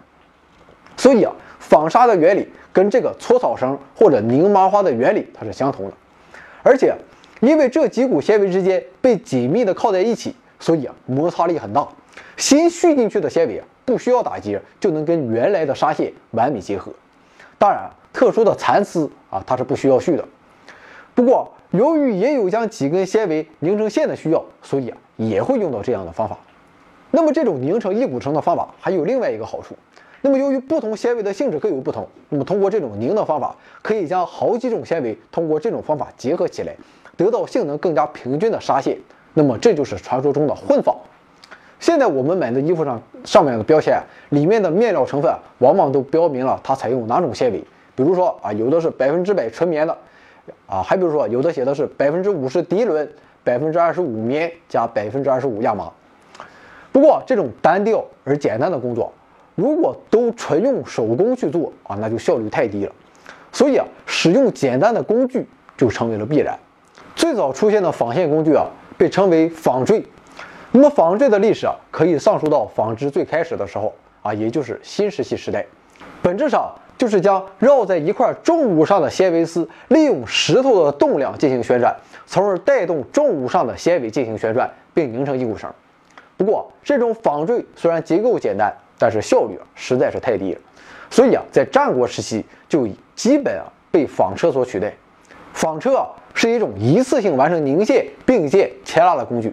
[0.96, 1.34] 所以啊。
[1.70, 5.94] 纺纱的原理跟这个搓草绳或者拧麻花的原理它是相同的，
[6.64, 6.96] 而且
[7.42, 11.88] 因为这几股纤维之间被紧密的靠在一起，所以啊摩擦力很大。
[12.38, 16.92] 新续进去的纤维啊不需要打结就能跟原来的纱线完美结合。
[17.60, 20.26] 当然，特殊的蚕丝啊它是不需要续的。
[21.14, 26.36] 不过由于也有将几根纤维拧成线的需要，所以啊也会用到这样的方法。
[27.12, 29.76] 那么这种拧成一股绳的方法还有另外一个好处。
[30.22, 36.76] 那么，由于不同纤维的性质各有不同，那么通过这种拧的方法，可以将好几种纤维通过这种方法结合起来，
[37.16, 38.98] 得到性能更加平均的纱线。
[39.34, 40.96] 那么，这就是传说中的混纺。
[41.80, 43.98] 现在我们买的衣服上上面的标签
[44.30, 47.64] 里面的面料成分，往往都标明了它采用哪种纤维。
[47.96, 49.98] 比如说啊，有的是百分之百纯棉的，
[50.68, 53.08] 啊，还比如说有的写的是百分之五十涤纶，
[53.46, 55.90] 百分之二十五棉加百分之二十五亚麻。
[56.92, 59.14] 不过，这种单调而简单的工作。
[59.60, 62.92] 如果都纯用手工去做啊，那就效率太低了。
[63.52, 65.46] 所以啊，使用简单的工具
[65.76, 66.58] 就成为了必然。
[67.14, 68.66] 最早出现的纺线工具啊，
[68.98, 70.02] 被称为纺锥。
[70.72, 75.66] 那么纺锥的历史啊，可以上溯到纺织最开始的时候啊，也就是新石器时代。
[76.22, 81.94] 本质上就是将绕在一块重物上的纤维丝，利用石头的动量进行旋转，
[82.26, 85.70] 从而带动重物上的纤维进行旋转，并拧成一股绳。
[86.38, 90.60] 不过，这种纺锥虽然结构简单，但是效率啊实在是太低了，
[91.10, 94.94] 所以啊，在战国时期就基本啊被纺车所取代。
[95.54, 99.52] 纺车啊是一种一次性完成拧线、并线、牵拉的工具，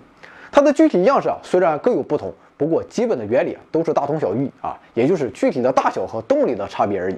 [0.53, 7.17] 它的具体样式啊虽然各有不同，不过基本的原理啊都是大同小异啊，也就是具体的大小和动力的差别而已。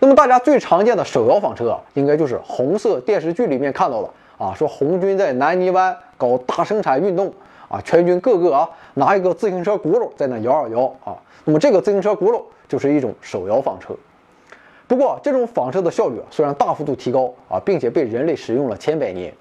[0.00, 7.32] 那么大家最常见的手摇纺车啊，应该就是红色电视剧里面看到的啊，说红军在南泥湾搞大生产运动
[7.72, 11.16] 啊，全军各个啊拿一个自行车轱辘在那摇啊摇啊。
[11.44, 13.94] 那么这个自行车轱辘就是一种手摇纺车，
[14.86, 19.32] 不过这种纺车的效率虽然大幅度提高啊，并且被人类使用了千百年，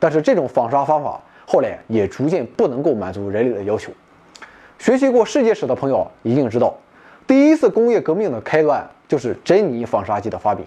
[0.00, 3.92] 但是这种纺纱方法后来也逐渐不能够满足人类的要求。
[4.78, 6.74] 学习过世界史的朋友一定知道，
[7.26, 10.66] 第一次工业革命的开端就是珍妮纺纱机的发明。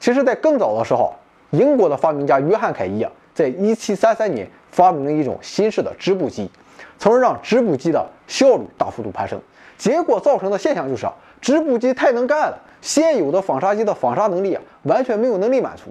[0.00, 1.12] 其实，在更早的时候，
[1.50, 6.50] 英国的发明家约翰凯伊啊，在1733年发明了一种新式的织布机，
[6.98, 9.40] 从而让织布机的效率大幅度攀升。
[9.78, 11.06] 结果造成的现象就是，
[11.40, 15.84] 织布机太能干了，现有的纺纱机的纺纱能力啊，完全没有能力满足。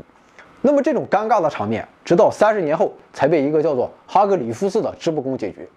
[0.61, 5.67] 那么这种尴尬的场面，直到三十年后才被一个叫做哈格里夫斯的织布工解决。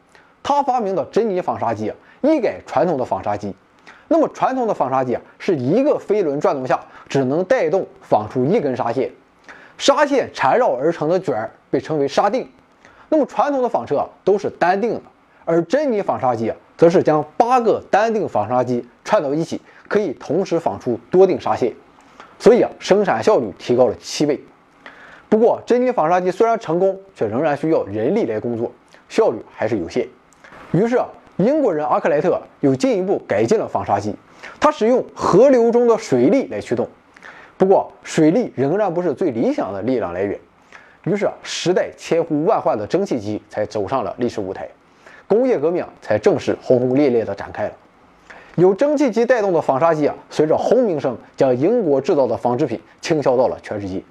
[0.42, 3.54] 他发明的珍妮纺纱机啊，一改传统的纺纱机。
[4.08, 9.10] 那么传统的纺纱机啊，是一个飞轮转动下只能带动纺出一根纱线，
[9.82, 12.46] 纱线缠绕而成的卷儿被称为纱锭。
[13.08, 15.02] 那么传统的纺车都是单锭的，
[15.44, 16.56] 而珍妮纺纱机啊。
[16.76, 21.72] 则是将八个单锭纺纱机串到一起，可以同时纺出多锭纱线，
[22.38, 24.40] 所以啊，生产效率提高了七倍。
[25.28, 28.70] 不过，珍妮纺纱机虽然成功，却仍然需要人力来工作，
[29.08, 30.06] 效率还是有限。
[30.70, 34.14] 于是啊，英国人阿克莱特又进一步改进了纺纱机，
[34.60, 36.88] 他使用河流中的水力来驱动。
[37.62, 40.36] 不过，水力仍然不是最理想的力量来源。
[41.04, 44.68] 于是，时代千呼万唤的蒸汽机才走上了历史舞台。
[45.28, 47.72] 工业革命才正式轰轰烈烈地展开了。
[48.56, 54.02] 由蒸汽机带动的纺纱机啊，随着轰鸣声，将英国制造的纺织品倾销到了全世界。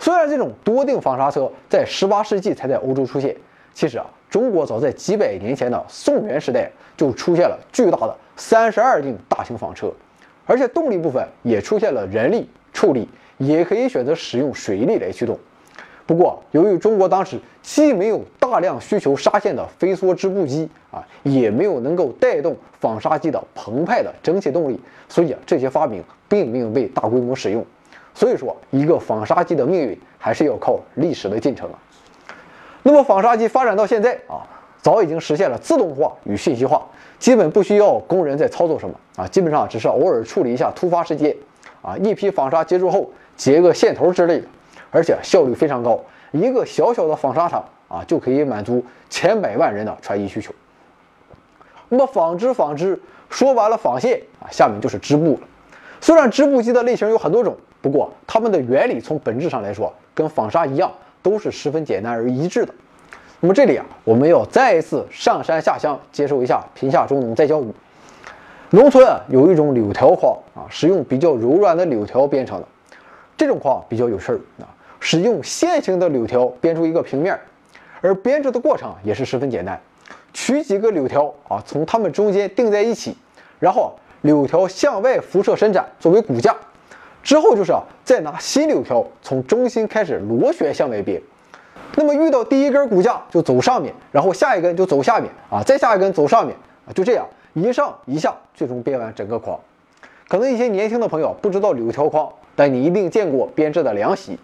[0.00, 3.36] 虽然这种多锭纺纱车在18世纪才在欧洲出现，
[3.72, 9.92] 其实啊，中国早在几百年前的宋元时代就出现了巨大的32锭大型纺车，
[10.44, 13.08] 而且动力部分也出现了人力、畜力，
[13.38, 15.38] 也可以选择使用水力来驱动。
[16.06, 27.64] 不过，由于中国当时既没有大量需求纱线的飞梭织布机啊，也没有能够带动纺纱机的澎湃的蒸汽动力，所以啊，这些发明并没有被大规模使用。
[28.12, 31.78] 所以说，一个纺纱机的命运还是要靠历史的进程啊。
[32.82, 34.44] 那么，纺纱机发展到现在啊，
[34.82, 36.86] 早已经实现了自动化与信息化，
[37.18, 41.34] 基本不需要工人在操作什么啊，基本上只是偶尔处理一下突发事件
[41.84, 44.46] 啊，一批纺纱结束后结个线头之类的。
[44.90, 50.54] 而且效率非常高，一个小小的纺纱厂啊，就可以满足千百万人的穿衣需求。
[51.88, 52.96] 那么纺织纺织
[53.28, 55.40] 说完了纺线啊，下面就是织布了。
[56.00, 62.72] 虽然织布机的类型有很多种，不过它们的原理从本质上来说跟纺纱一样，都是十分简单而一致的。
[63.40, 67.66] 那么这里啊，我们要再一次上山下乡，接受一下贫下中农再教育。
[68.74, 72.66] 农村啊，有一种柳条筐啊，是用比较柔软的柳条编成的，
[73.36, 74.66] 这种筐比较有趣儿啊。
[74.98, 77.38] 使用线形的柳条编出一个平面，
[78.00, 79.80] 而编织的过程也是十分简单。
[80.32, 83.16] 取几个柳条啊，从它们中间钉在一起，
[83.60, 86.56] 然后柳条向外辐射伸展作为骨架，
[87.22, 91.22] 之后就是啊，再拿新柳条从中心开始螺旋向外编。
[91.94, 96.56] 那么遇到第一根骨架就走上面，然后下一根就走下面啊，再下一根走上面
[96.88, 99.58] 啊，就这样一上一下，最终编完整个筐。
[100.28, 104.36] 可能一些年轻的朋友不知道柳条筐，但你一定见过编织的凉席。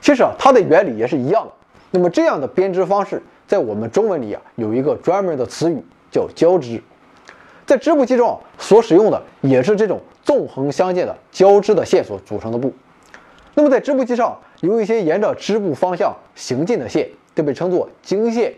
[0.00, 1.52] 其实啊，它的原理也是一样的。
[1.90, 6.80] 那么这样的编织方式，在我们中文里啊，有一个专门的词语叫交织。
[7.66, 12.72] 在织布机中啊所使用的也是这种纵横相间的交织的线所组成的布。
[13.54, 18.52] 那么在织布机上有一些沿着织布方向行进的线，就被称作经线；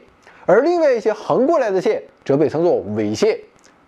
[0.47, 3.38] 而另外一些横过来的线则被称作纬线。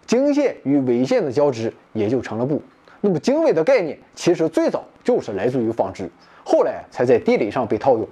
[0.06, 2.62] 经线与纬线的交织也就成了布。
[3.00, 6.08] 那么经纬的概念其实最早就是来自于纺织。
[6.44, 8.08] 后来才在地理上被套用，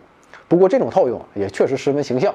[0.49, 2.35] 不过这种套用也确实十分形象。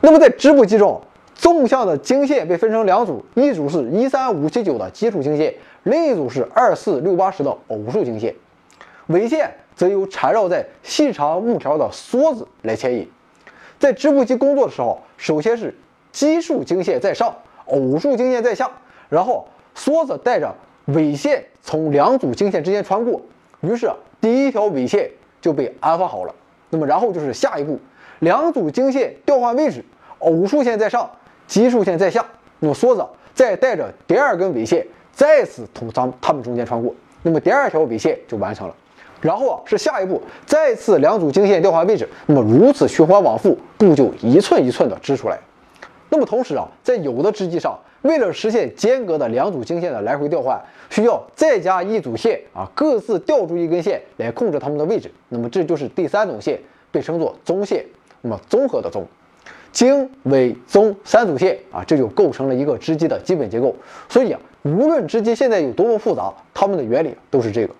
[0.00, 1.00] 那么在织布机中，
[1.34, 5.54] 纵向的经线被分成两组，一组是一三五七九的基础经线，
[5.84, 8.34] 另一组是二四六八十的偶数经线。
[9.06, 13.08] 纬线则由缠绕在细长木条的梭子来牵引。
[13.78, 15.74] 在织布机工作的时候，首先是
[16.12, 17.34] 奇数经线在上，
[17.68, 18.70] 偶数经线在下，
[19.08, 20.54] 然后梭子带着
[20.86, 23.20] 纬线从两组经线之间穿过，
[23.60, 23.90] 于是。
[24.20, 25.08] 第一条纬线
[25.40, 26.34] 就被安放好了，
[26.70, 27.78] 那么然后就是下一步，
[28.18, 29.84] 两组经线调换位置，
[30.18, 31.08] 偶数线在上，
[31.46, 32.26] 奇数线在下，
[32.58, 38.74] 那么梭子再带着第二根纬线再次从它它们中间穿过，那么第二条纬线就完成了。
[39.20, 45.38] 然后啊是下一步，再次两组经线调换位置，那么如此循环往复，布就一寸一寸的织出来。
[46.10, 47.78] 那么同时啊，在有的织机上。
[48.02, 50.56] 为了实现间隔的两组经线的来回调换，
[50.88, 55.10] 需要再加一组线啊，各自调出一根线来控制它们的位置。
[55.28, 56.60] 那么这就是第三种线，
[56.92, 57.84] 被称作综线。
[58.20, 59.04] 那么综合的综，
[59.72, 63.74] 经纬综三组线啊，这就构成了一个织机的基本结构。
[64.08, 67.74] 所以啊，无论织机现在有多么复杂，它们的原理都是这个。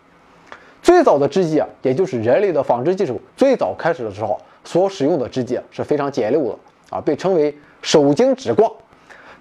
[0.82, 6.58] 最早的织机啊，也就是人类的纺织技术最早开始的时候所使用的织机啊，是非常简陋的
[6.90, 8.70] 啊，被称为手经指挂。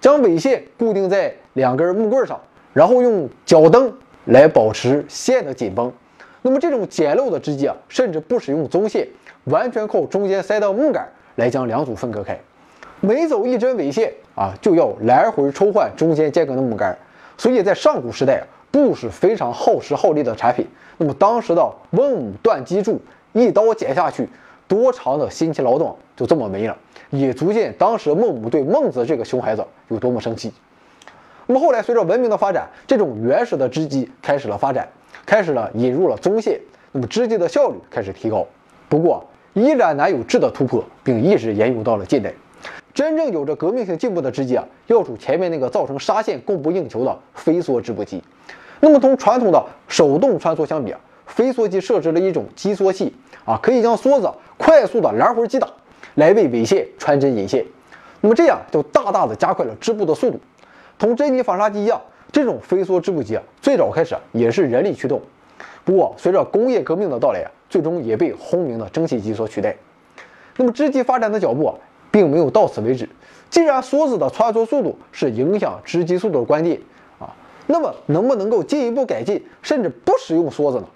[0.00, 2.40] 将尾线固定在两根木棍上，
[2.72, 3.92] 然后用脚蹬
[4.26, 5.92] 来保持线的紧绷。
[6.42, 9.08] 那么这种简陋的织机啊，甚至不使用棕线，
[9.44, 12.38] 完全靠中间塞的木杆来将两组分割开。
[13.00, 16.96] 每走一针尾线啊，就要来回抽换中间间隔的木杆。
[17.36, 20.64] 所以在上古时代，布是非常耗时耗力的产品。
[20.96, 23.00] 那么当时的文武断机杼，
[23.32, 24.28] 一刀剪下去，
[24.68, 26.76] 多长的辛勤劳动就这么没了。
[27.10, 30.52] 也足见当时孟母对孟子这个熊孩子有多么生气。
[31.46, 34.86] 那么后来随着文明的发展，这种原始的织机开始了发展，
[35.24, 36.60] 开始了引入了棕线，
[36.92, 38.46] 那么织机的效率开始提高。
[38.88, 42.32] 不过依然难有质的突破，并一直沿用到了近代。
[42.92, 48.22] 真正有着革命性进步的织机啊，要数前面那个造成纱线供不应求的飞梭织布机。
[48.80, 55.68] 那么同传统的手动穿梭相比啊，飞梭机设置了一种机梭器啊，可以将梭子快速的来回击打，
[56.18, 57.64] 来为纬线穿针引线。
[58.20, 60.40] 那么这样就大大的加快了织布的速度。
[60.98, 62.00] 同珍妮纺纱机一样，
[62.32, 65.22] 这种飞梭织布机啊，最早开始也是人力驱动，
[65.84, 69.76] 不过随着工业革命的到来，最终也被轰鸣的蒸汽机所取代。
[70.56, 71.74] 那么织机发展的脚步啊，
[72.10, 73.08] 并没有到此为止。
[73.48, 76.80] 既然梭子的穿梭速度是影响织机速度的关键
[77.20, 77.32] 啊，
[77.68, 80.86] 那么能不能够进一步改进，甚至不使用梭子呢？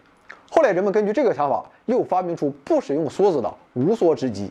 [0.51, 4.51] 后来人们根据这个想法，又发明出不使用梭子的无梭织机，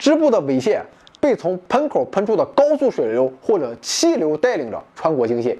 [0.00, 0.82] 织布的纬线。
[1.22, 5.54] 被从喷口喷出的高速水流或者气流带领着穿过经线，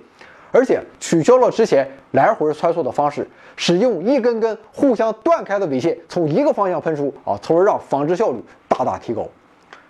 [0.51, 9.29] 而且取消了之前来回穿梭的方式，使用一根根互相断开的纬线从一个方向喷出啊，从而让纺织效率大大提高。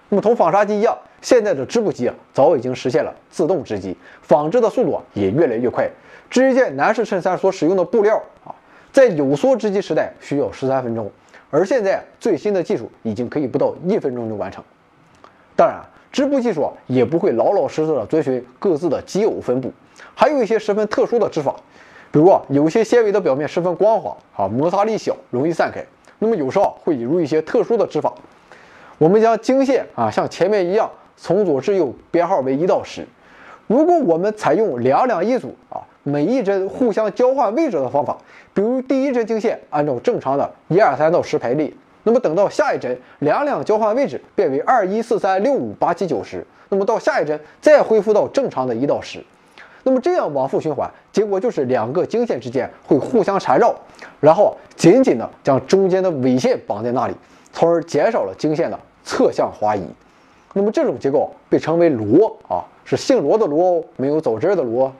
[0.09, 5.88] 那么同纺纱机一样，现在的织布机啊早已经实现了自动织机，纺织的速度也越来越快。
[6.28, 8.51] 织一件男士衬衫所使用的布料啊，
[8.90, 11.09] 在有梭织机时代需要十三分钟，
[11.51, 14.62] 而现在最新的技术已经可以不到一分钟就完成。
[15.57, 15.80] 当然，
[16.12, 19.72] 织布技术也不会老老实实的遵循各自的奇偶分布，
[20.14, 21.55] 还有一些十分特殊的织法，
[22.11, 25.84] 比如啊，有些纤维的表面十分光滑，啊，摩擦力小，容易散开。
[26.18, 28.14] 那么有时候会引入一些特殊的织法。
[28.98, 33.07] 我们将经线啊，像前面一样从左至右编号为一到十。
[33.66, 38.16] 如果我们采用两两一组啊，每一针互相交换位置的方法，
[38.55, 41.72] 比如第一针经线按照正常的一二三到十排列。
[42.03, 46.44] 那么等到下一针，两两交换位置，变为二一四三六五八七九十。
[46.70, 49.22] 那么到下一针再恢复到正常的一到十。
[49.82, 53.74] 那么这样往复循环，结果就是两个经线之间会互相缠绕，
[54.20, 57.14] 然后紧紧的将中间的纬线绑在那里，
[57.53, 59.82] 从而减少了经线的侧向滑移。
[60.55, 64.90] 那么这种结构被称为螺啊，是姓罗的罗，没有走针的罗。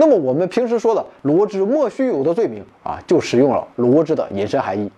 [0.00, 4.88] 那么我们平时说的罗织莫须有的罪名啊，就使用了罗织的引申含义。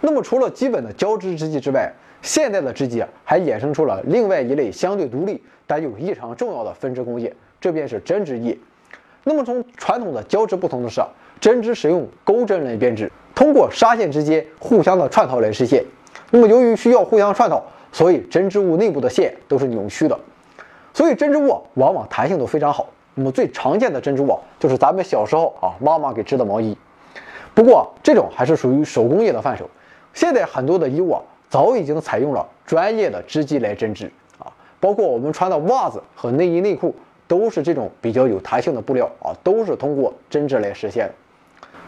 [0.00, 1.88] 那么，除了基本的交织织机之外，
[2.22, 8.58] 现代的织机啊，还衍生出了另外一类相对独立但又异常重要的分支工业，这便是针织业。
[9.22, 11.00] 那么，从传统的交织不同的是，
[11.40, 15.84] 针织使用钩针来编织，通过纱线之间互相的串套来实现。
[16.32, 20.18] 那么，由于需要互相串套，所以针织物内部的线都是扭曲的，
[20.92, 22.88] 所以针织物往往弹性都非常好。
[23.18, 26.78] 那么，最常见的针织网就是咱们小时候啊妈妈给织的毛衣，
[27.52, 29.68] 不过这种还是属于手工业的范畴。
[30.14, 34.06] 现在很多的衣物啊，早已经采用了专业的织机来针织
[34.38, 34.46] 啊，
[34.78, 36.94] 包括我们穿的袜子和内衣内裤，
[37.26, 41.14] 都是这种比较有弹性的布料啊，都是通过针织来实现的。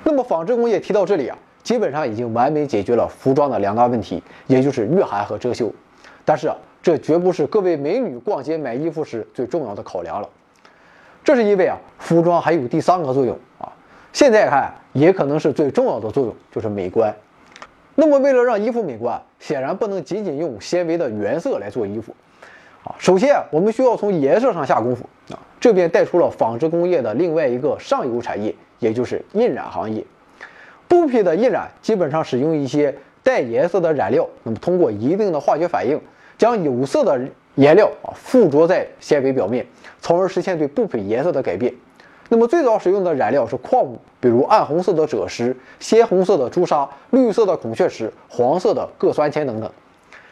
[0.02, 5.72] 那么纺织工业提到这里啊，基本上已经完美解决了服装的两大问题，也就是御寒和遮羞。
[6.24, 10.28] 但是啊，这绝不是各位美女逛街买衣服时最重要的考量了。
[11.22, 13.70] 这是因为啊，服装还有第三个作用啊，
[14.12, 17.14] 现在看也可能是最重要的作用，就是美观。
[17.94, 22.14] 那么，为了让衣服美观，显然不能仅仅用纤维的原色来做衣服，
[22.84, 30.02] 啊，首先我们需要从颜色上下功夫啊，这便带出了纺织工业的另外一个上游产业，也就是印染行业。
[30.88, 36.00] 布匹的印染基本上使用一些带颜色的染料，那么通过一定的化学反应，
[36.38, 37.20] 将有色的
[37.56, 39.66] 颜料啊附着在纤维表面，
[40.00, 41.72] 从而实现对布匹颜色的改变。
[42.28, 49.70] 那么最早使用的染料是矿物，比如暗红色的赭石、鲜红色的朱砂、绿色的孔雀石、黄色的铬酸铅等等。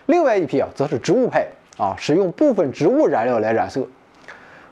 [0.07, 3.85] 另外一批啊，则是植物派啊，使用部分植物染料来染色。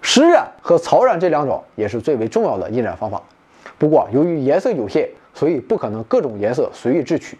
[0.01, 3.21] 石染和草染这两种也是最为重要的印染方法。
[3.77, 7.37] 不过由于颜色有限，所以不可能各种颜色随意制取。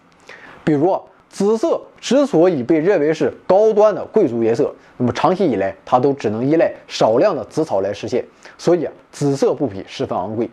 [0.65, 1.01] 比如
[1.37, 8.25] 紫色之所以被认为是高端的贵族颜色，那么长期以来它都只能依赖少量的紫草来实现。
[8.57, 10.49] 所以啊，紫色布匹十分昂贵。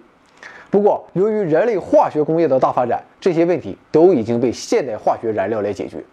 [0.69, 6.03] 不过，由于人类化学工业的大发展，这些问题都已经被现代化学染料来解决。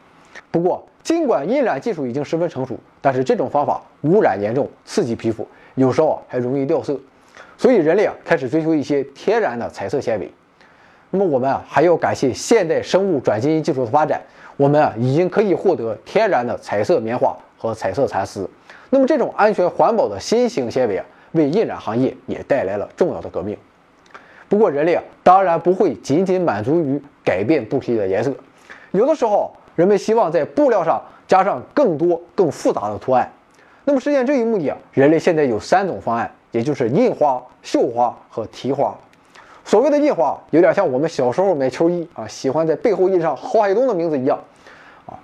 [0.52, 5.44] 不过，尽管印染技术已经十分成熟，但是这种方法污染严重，刺激皮肤，
[5.74, 6.96] 有时候啊还容易掉色。
[7.58, 10.30] 所以，人类啊开始追求一些天然的彩色纤维。
[11.10, 14.22] 那么，我们啊还要感谢现代生物转基因技术的发展，
[14.60, 18.46] 我们啊已经可以获得天然的彩色棉花和彩色蚕丝。
[18.90, 21.06] 那么，这种安全环保的新型纤维啊。
[21.32, 23.56] 为印染行业也带来了重要的革命。
[24.50, 28.30] 不过，人类啊，当然不会仅仅满足于改变布匹的颜色。
[28.90, 33.32] 有的时候，人们希望在布料上加上更多、更复杂的图案。
[33.84, 38.94] 那么，实现这一目的啊，人类现在有三种方案，也就是印花、绣花和提花。
[39.64, 44.36] 所谓的印花，有点像我们小时候买球衣啊，喜欢在背后印上郝海东的名字一样。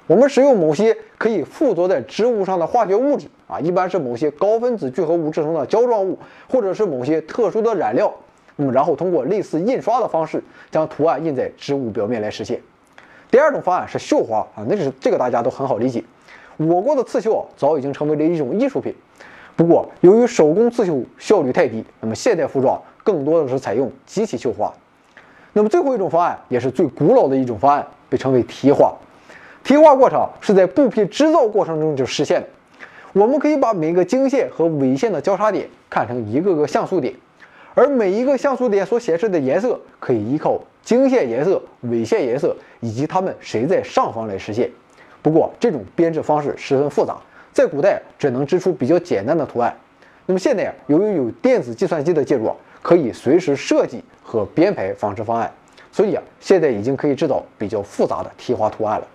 [0.06, 6.18] 我们使用某些可以附着在植物上的化学物质啊，一般是某些高分子聚合物制成的胶状物，
[6.48, 8.12] 或者是某些特殊的染料。
[8.56, 12.60] 那么，然后通过类似印刷的方式将图案印在植物表面来实现。
[13.30, 16.02] 第二种方案是绣花啊，那是这个大家都很好理解。
[16.56, 18.94] 我国的刺绣早已经成为了一种艺术品。
[19.56, 24.72] 不过，由于手工刺绣效率太低，那么现代服装更多的是采用机器绣花。
[25.52, 28.94] 那么最后一种方案也是最古老的一种方案，被称为提花。
[29.66, 32.46] 提花过程是在布匹制造过程中就实现的。
[33.12, 37.12] 我们可以把每个经线和纬线的交叉点看成一个个像素点。
[37.74, 44.70] 而每一个像素点所显示的颜色，可以依靠经线颜色、纬线颜色以及它们谁在上方来实现。
[45.20, 47.16] 不过，这种编制方式十分复杂，
[47.52, 49.76] 在古代只能织出比较简单的图案。
[50.26, 55.52] 那么现在，由于有电子计算机的介入，可以随时设计和编排纺织方案，
[55.90, 59.06] 所以啊，现在已经可以制造比较复杂的提花图案了。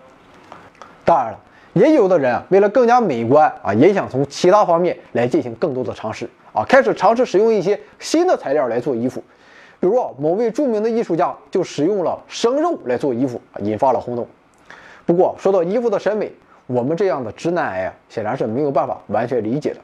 [1.12, 1.40] 当然了，
[1.74, 6.26] 也有的人啊，为了更加美观啊，也想从其他方面来进行更多的尝试。
[6.54, 9.22] 啊，开始尝试使用一些新的材料来做衣服，
[9.82, 14.26] 比如啊某位著名的艺术家就使用了生肉来做衣服，引发了轰动。
[15.06, 16.32] 不过说到衣服的审美，
[16.66, 19.82] 我们这样的直男癌啊，显然是没有办法完全理解的。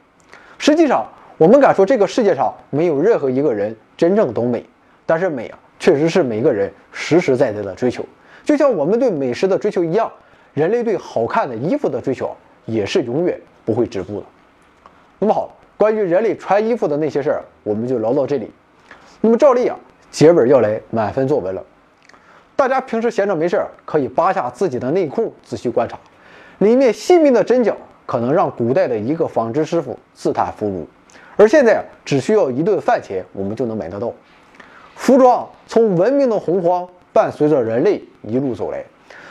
[0.57, 1.05] 实际上，
[1.38, 4.65] 我们敢说这个世界上没有任何一个人真正懂美，
[5.05, 8.05] 但是美啊，确实是每个人实实在在的追求，
[8.45, 10.09] 就像我们对美食的追求一样，
[10.57, 12.35] 人类对好看的衣服的追求
[12.65, 14.25] 也是永远不会止步的。
[15.19, 15.53] 那么好。
[15.77, 18.49] 关于人类穿衣服的那些事儿，我们就聊到这里。
[19.21, 19.77] 那么照例啊，
[20.09, 21.63] 结尾要来满分作文了。
[22.55, 25.95] 大家平时闲着没事儿，可以扒下自己的内裤，仔细观察，
[26.57, 27.77] 里面细密的针脚，
[28.07, 30.87] 可能让古代的一个纺织师傅自叹弗如。
[31.35, 34.11] 而现在只需要一顿饭钱，我们就能买得到。
[34.95, 38.83] 服装从文明的洪荒伴随着人类一路走来，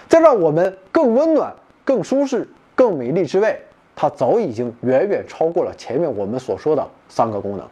[0.09, 1.55] 在让我们更温暖、
[1.85, 3.59] 更舒适、更美丽之外。
[3.99, 7.67] 它早已经远远超过了前面我们所说的三个功能，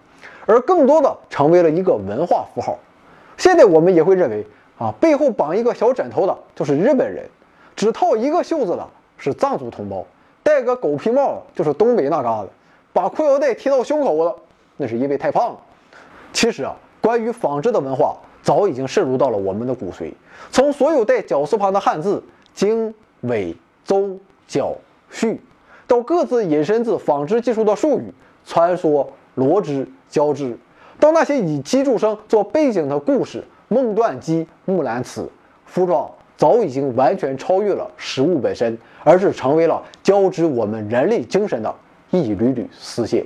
[0.47, 2.79] 而更多的成为了一个文化符号。
[3.37, 4.43] 现在我们也会认为
[4.79, 7.29] 啊，背后绑一个小枕头的就是日本人，
[7.77, 10.07] 只套一个袖子的是藏族同胞，
[10.43, 12.49] 戴个狗皮帽的就是东北那嘎子，
[12.95, 14.35] 把裤腰带提到胸口的
[14.79, 15.59] 那是因为太胖了。
[16.33, 20.13] 其实啊，关于纺织的文化早已经渗入到了我们的骨髓，
[20.53, 22.23] 从所有带绞丝旁的汉字
[22.53, 24.77] 经纬邹绞
[25.11, 25.41] 序。
[25.87, 28.13] 到各自引申自纺织技术的术语，
[28.47, 30.57] 穿梭、罗织、交织，
[31.01, 35.23] 到那些以机杼声做背景的故事，《梦断机》《木兰辞》，
[35.67, 41.75] 服装早已经完全超越了实物本身，而是成为了交织我们人类精神的
[42.11, 43.25] 一缕缕丝线。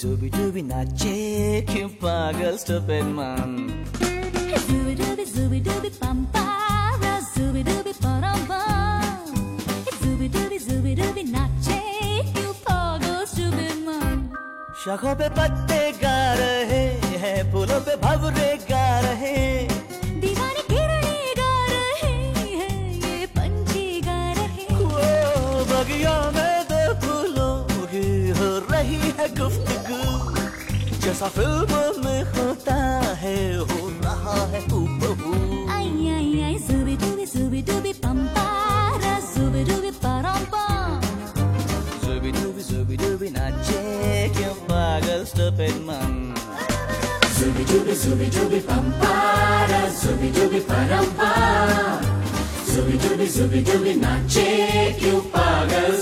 [0.00, 3.79] so be doing that, Jacob Pagel, stupid man.
[47.90, 51.30] Zubi zubi dubi pampara, zubi dubi parampa.
[52.64, 54.44] Zubi dubi zubi dubi nache
[54.98, 55.96] क्यों पागल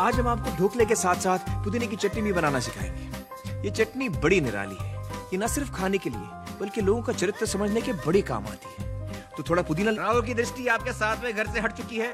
[0.00, 4.08] आज हम आपको ढोकले के साथ साथ पुदीने की चटनी भी बनाना सिखाएँगे ये चटनी
[4.08, 7.92] बड़ी निराली है। ये न सिर्फ़ खाने के लिए बल्कि लोगों का चरित्र समझने के
[7.92, 11.60] बड़ी काम आती है। तो थोड़ा पुदीना राहुल की दृष्टि आपके साथ में घर से
[11.60, 12.12] हट चुकी है।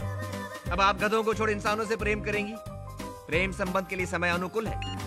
[0.73, 2.55] अब आप गधों को छोड़ इंसानों से प्रेम करेंगी।
[3.29, 5.00] प्रेम संबंध के लिए समय अनुकूल है।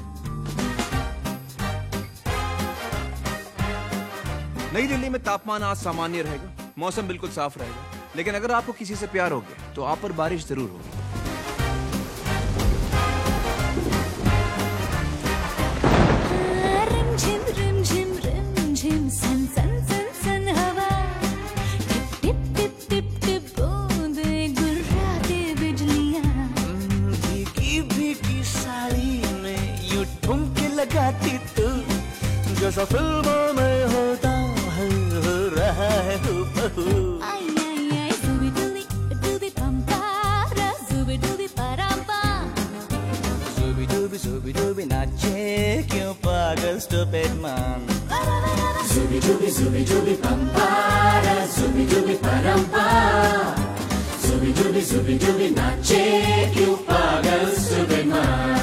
[4.73, 7.83] नई दिल्ली में तापमान आज सामान्य रहेगा। मौसम बिल्कुल साफ़ रहेगा।
[8.15, 11.01] लेकिन अगर आपको किसी से प्यार हो गया तो आप पर बारिश ज़रूर होगी।
[30.75, 31.67] लगाती तू
[32.85, 33.42] film.
[47.03, 47.83] Superman.
[48.87, 52.85] Zubi dubi zubi dubi pampara, zubi dubi parampa.
[54.23, 58.62] Zubi dubi zubi dubi na cheque paga o Superman.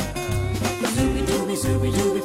[1.71, 2.20] Scooby-Dooby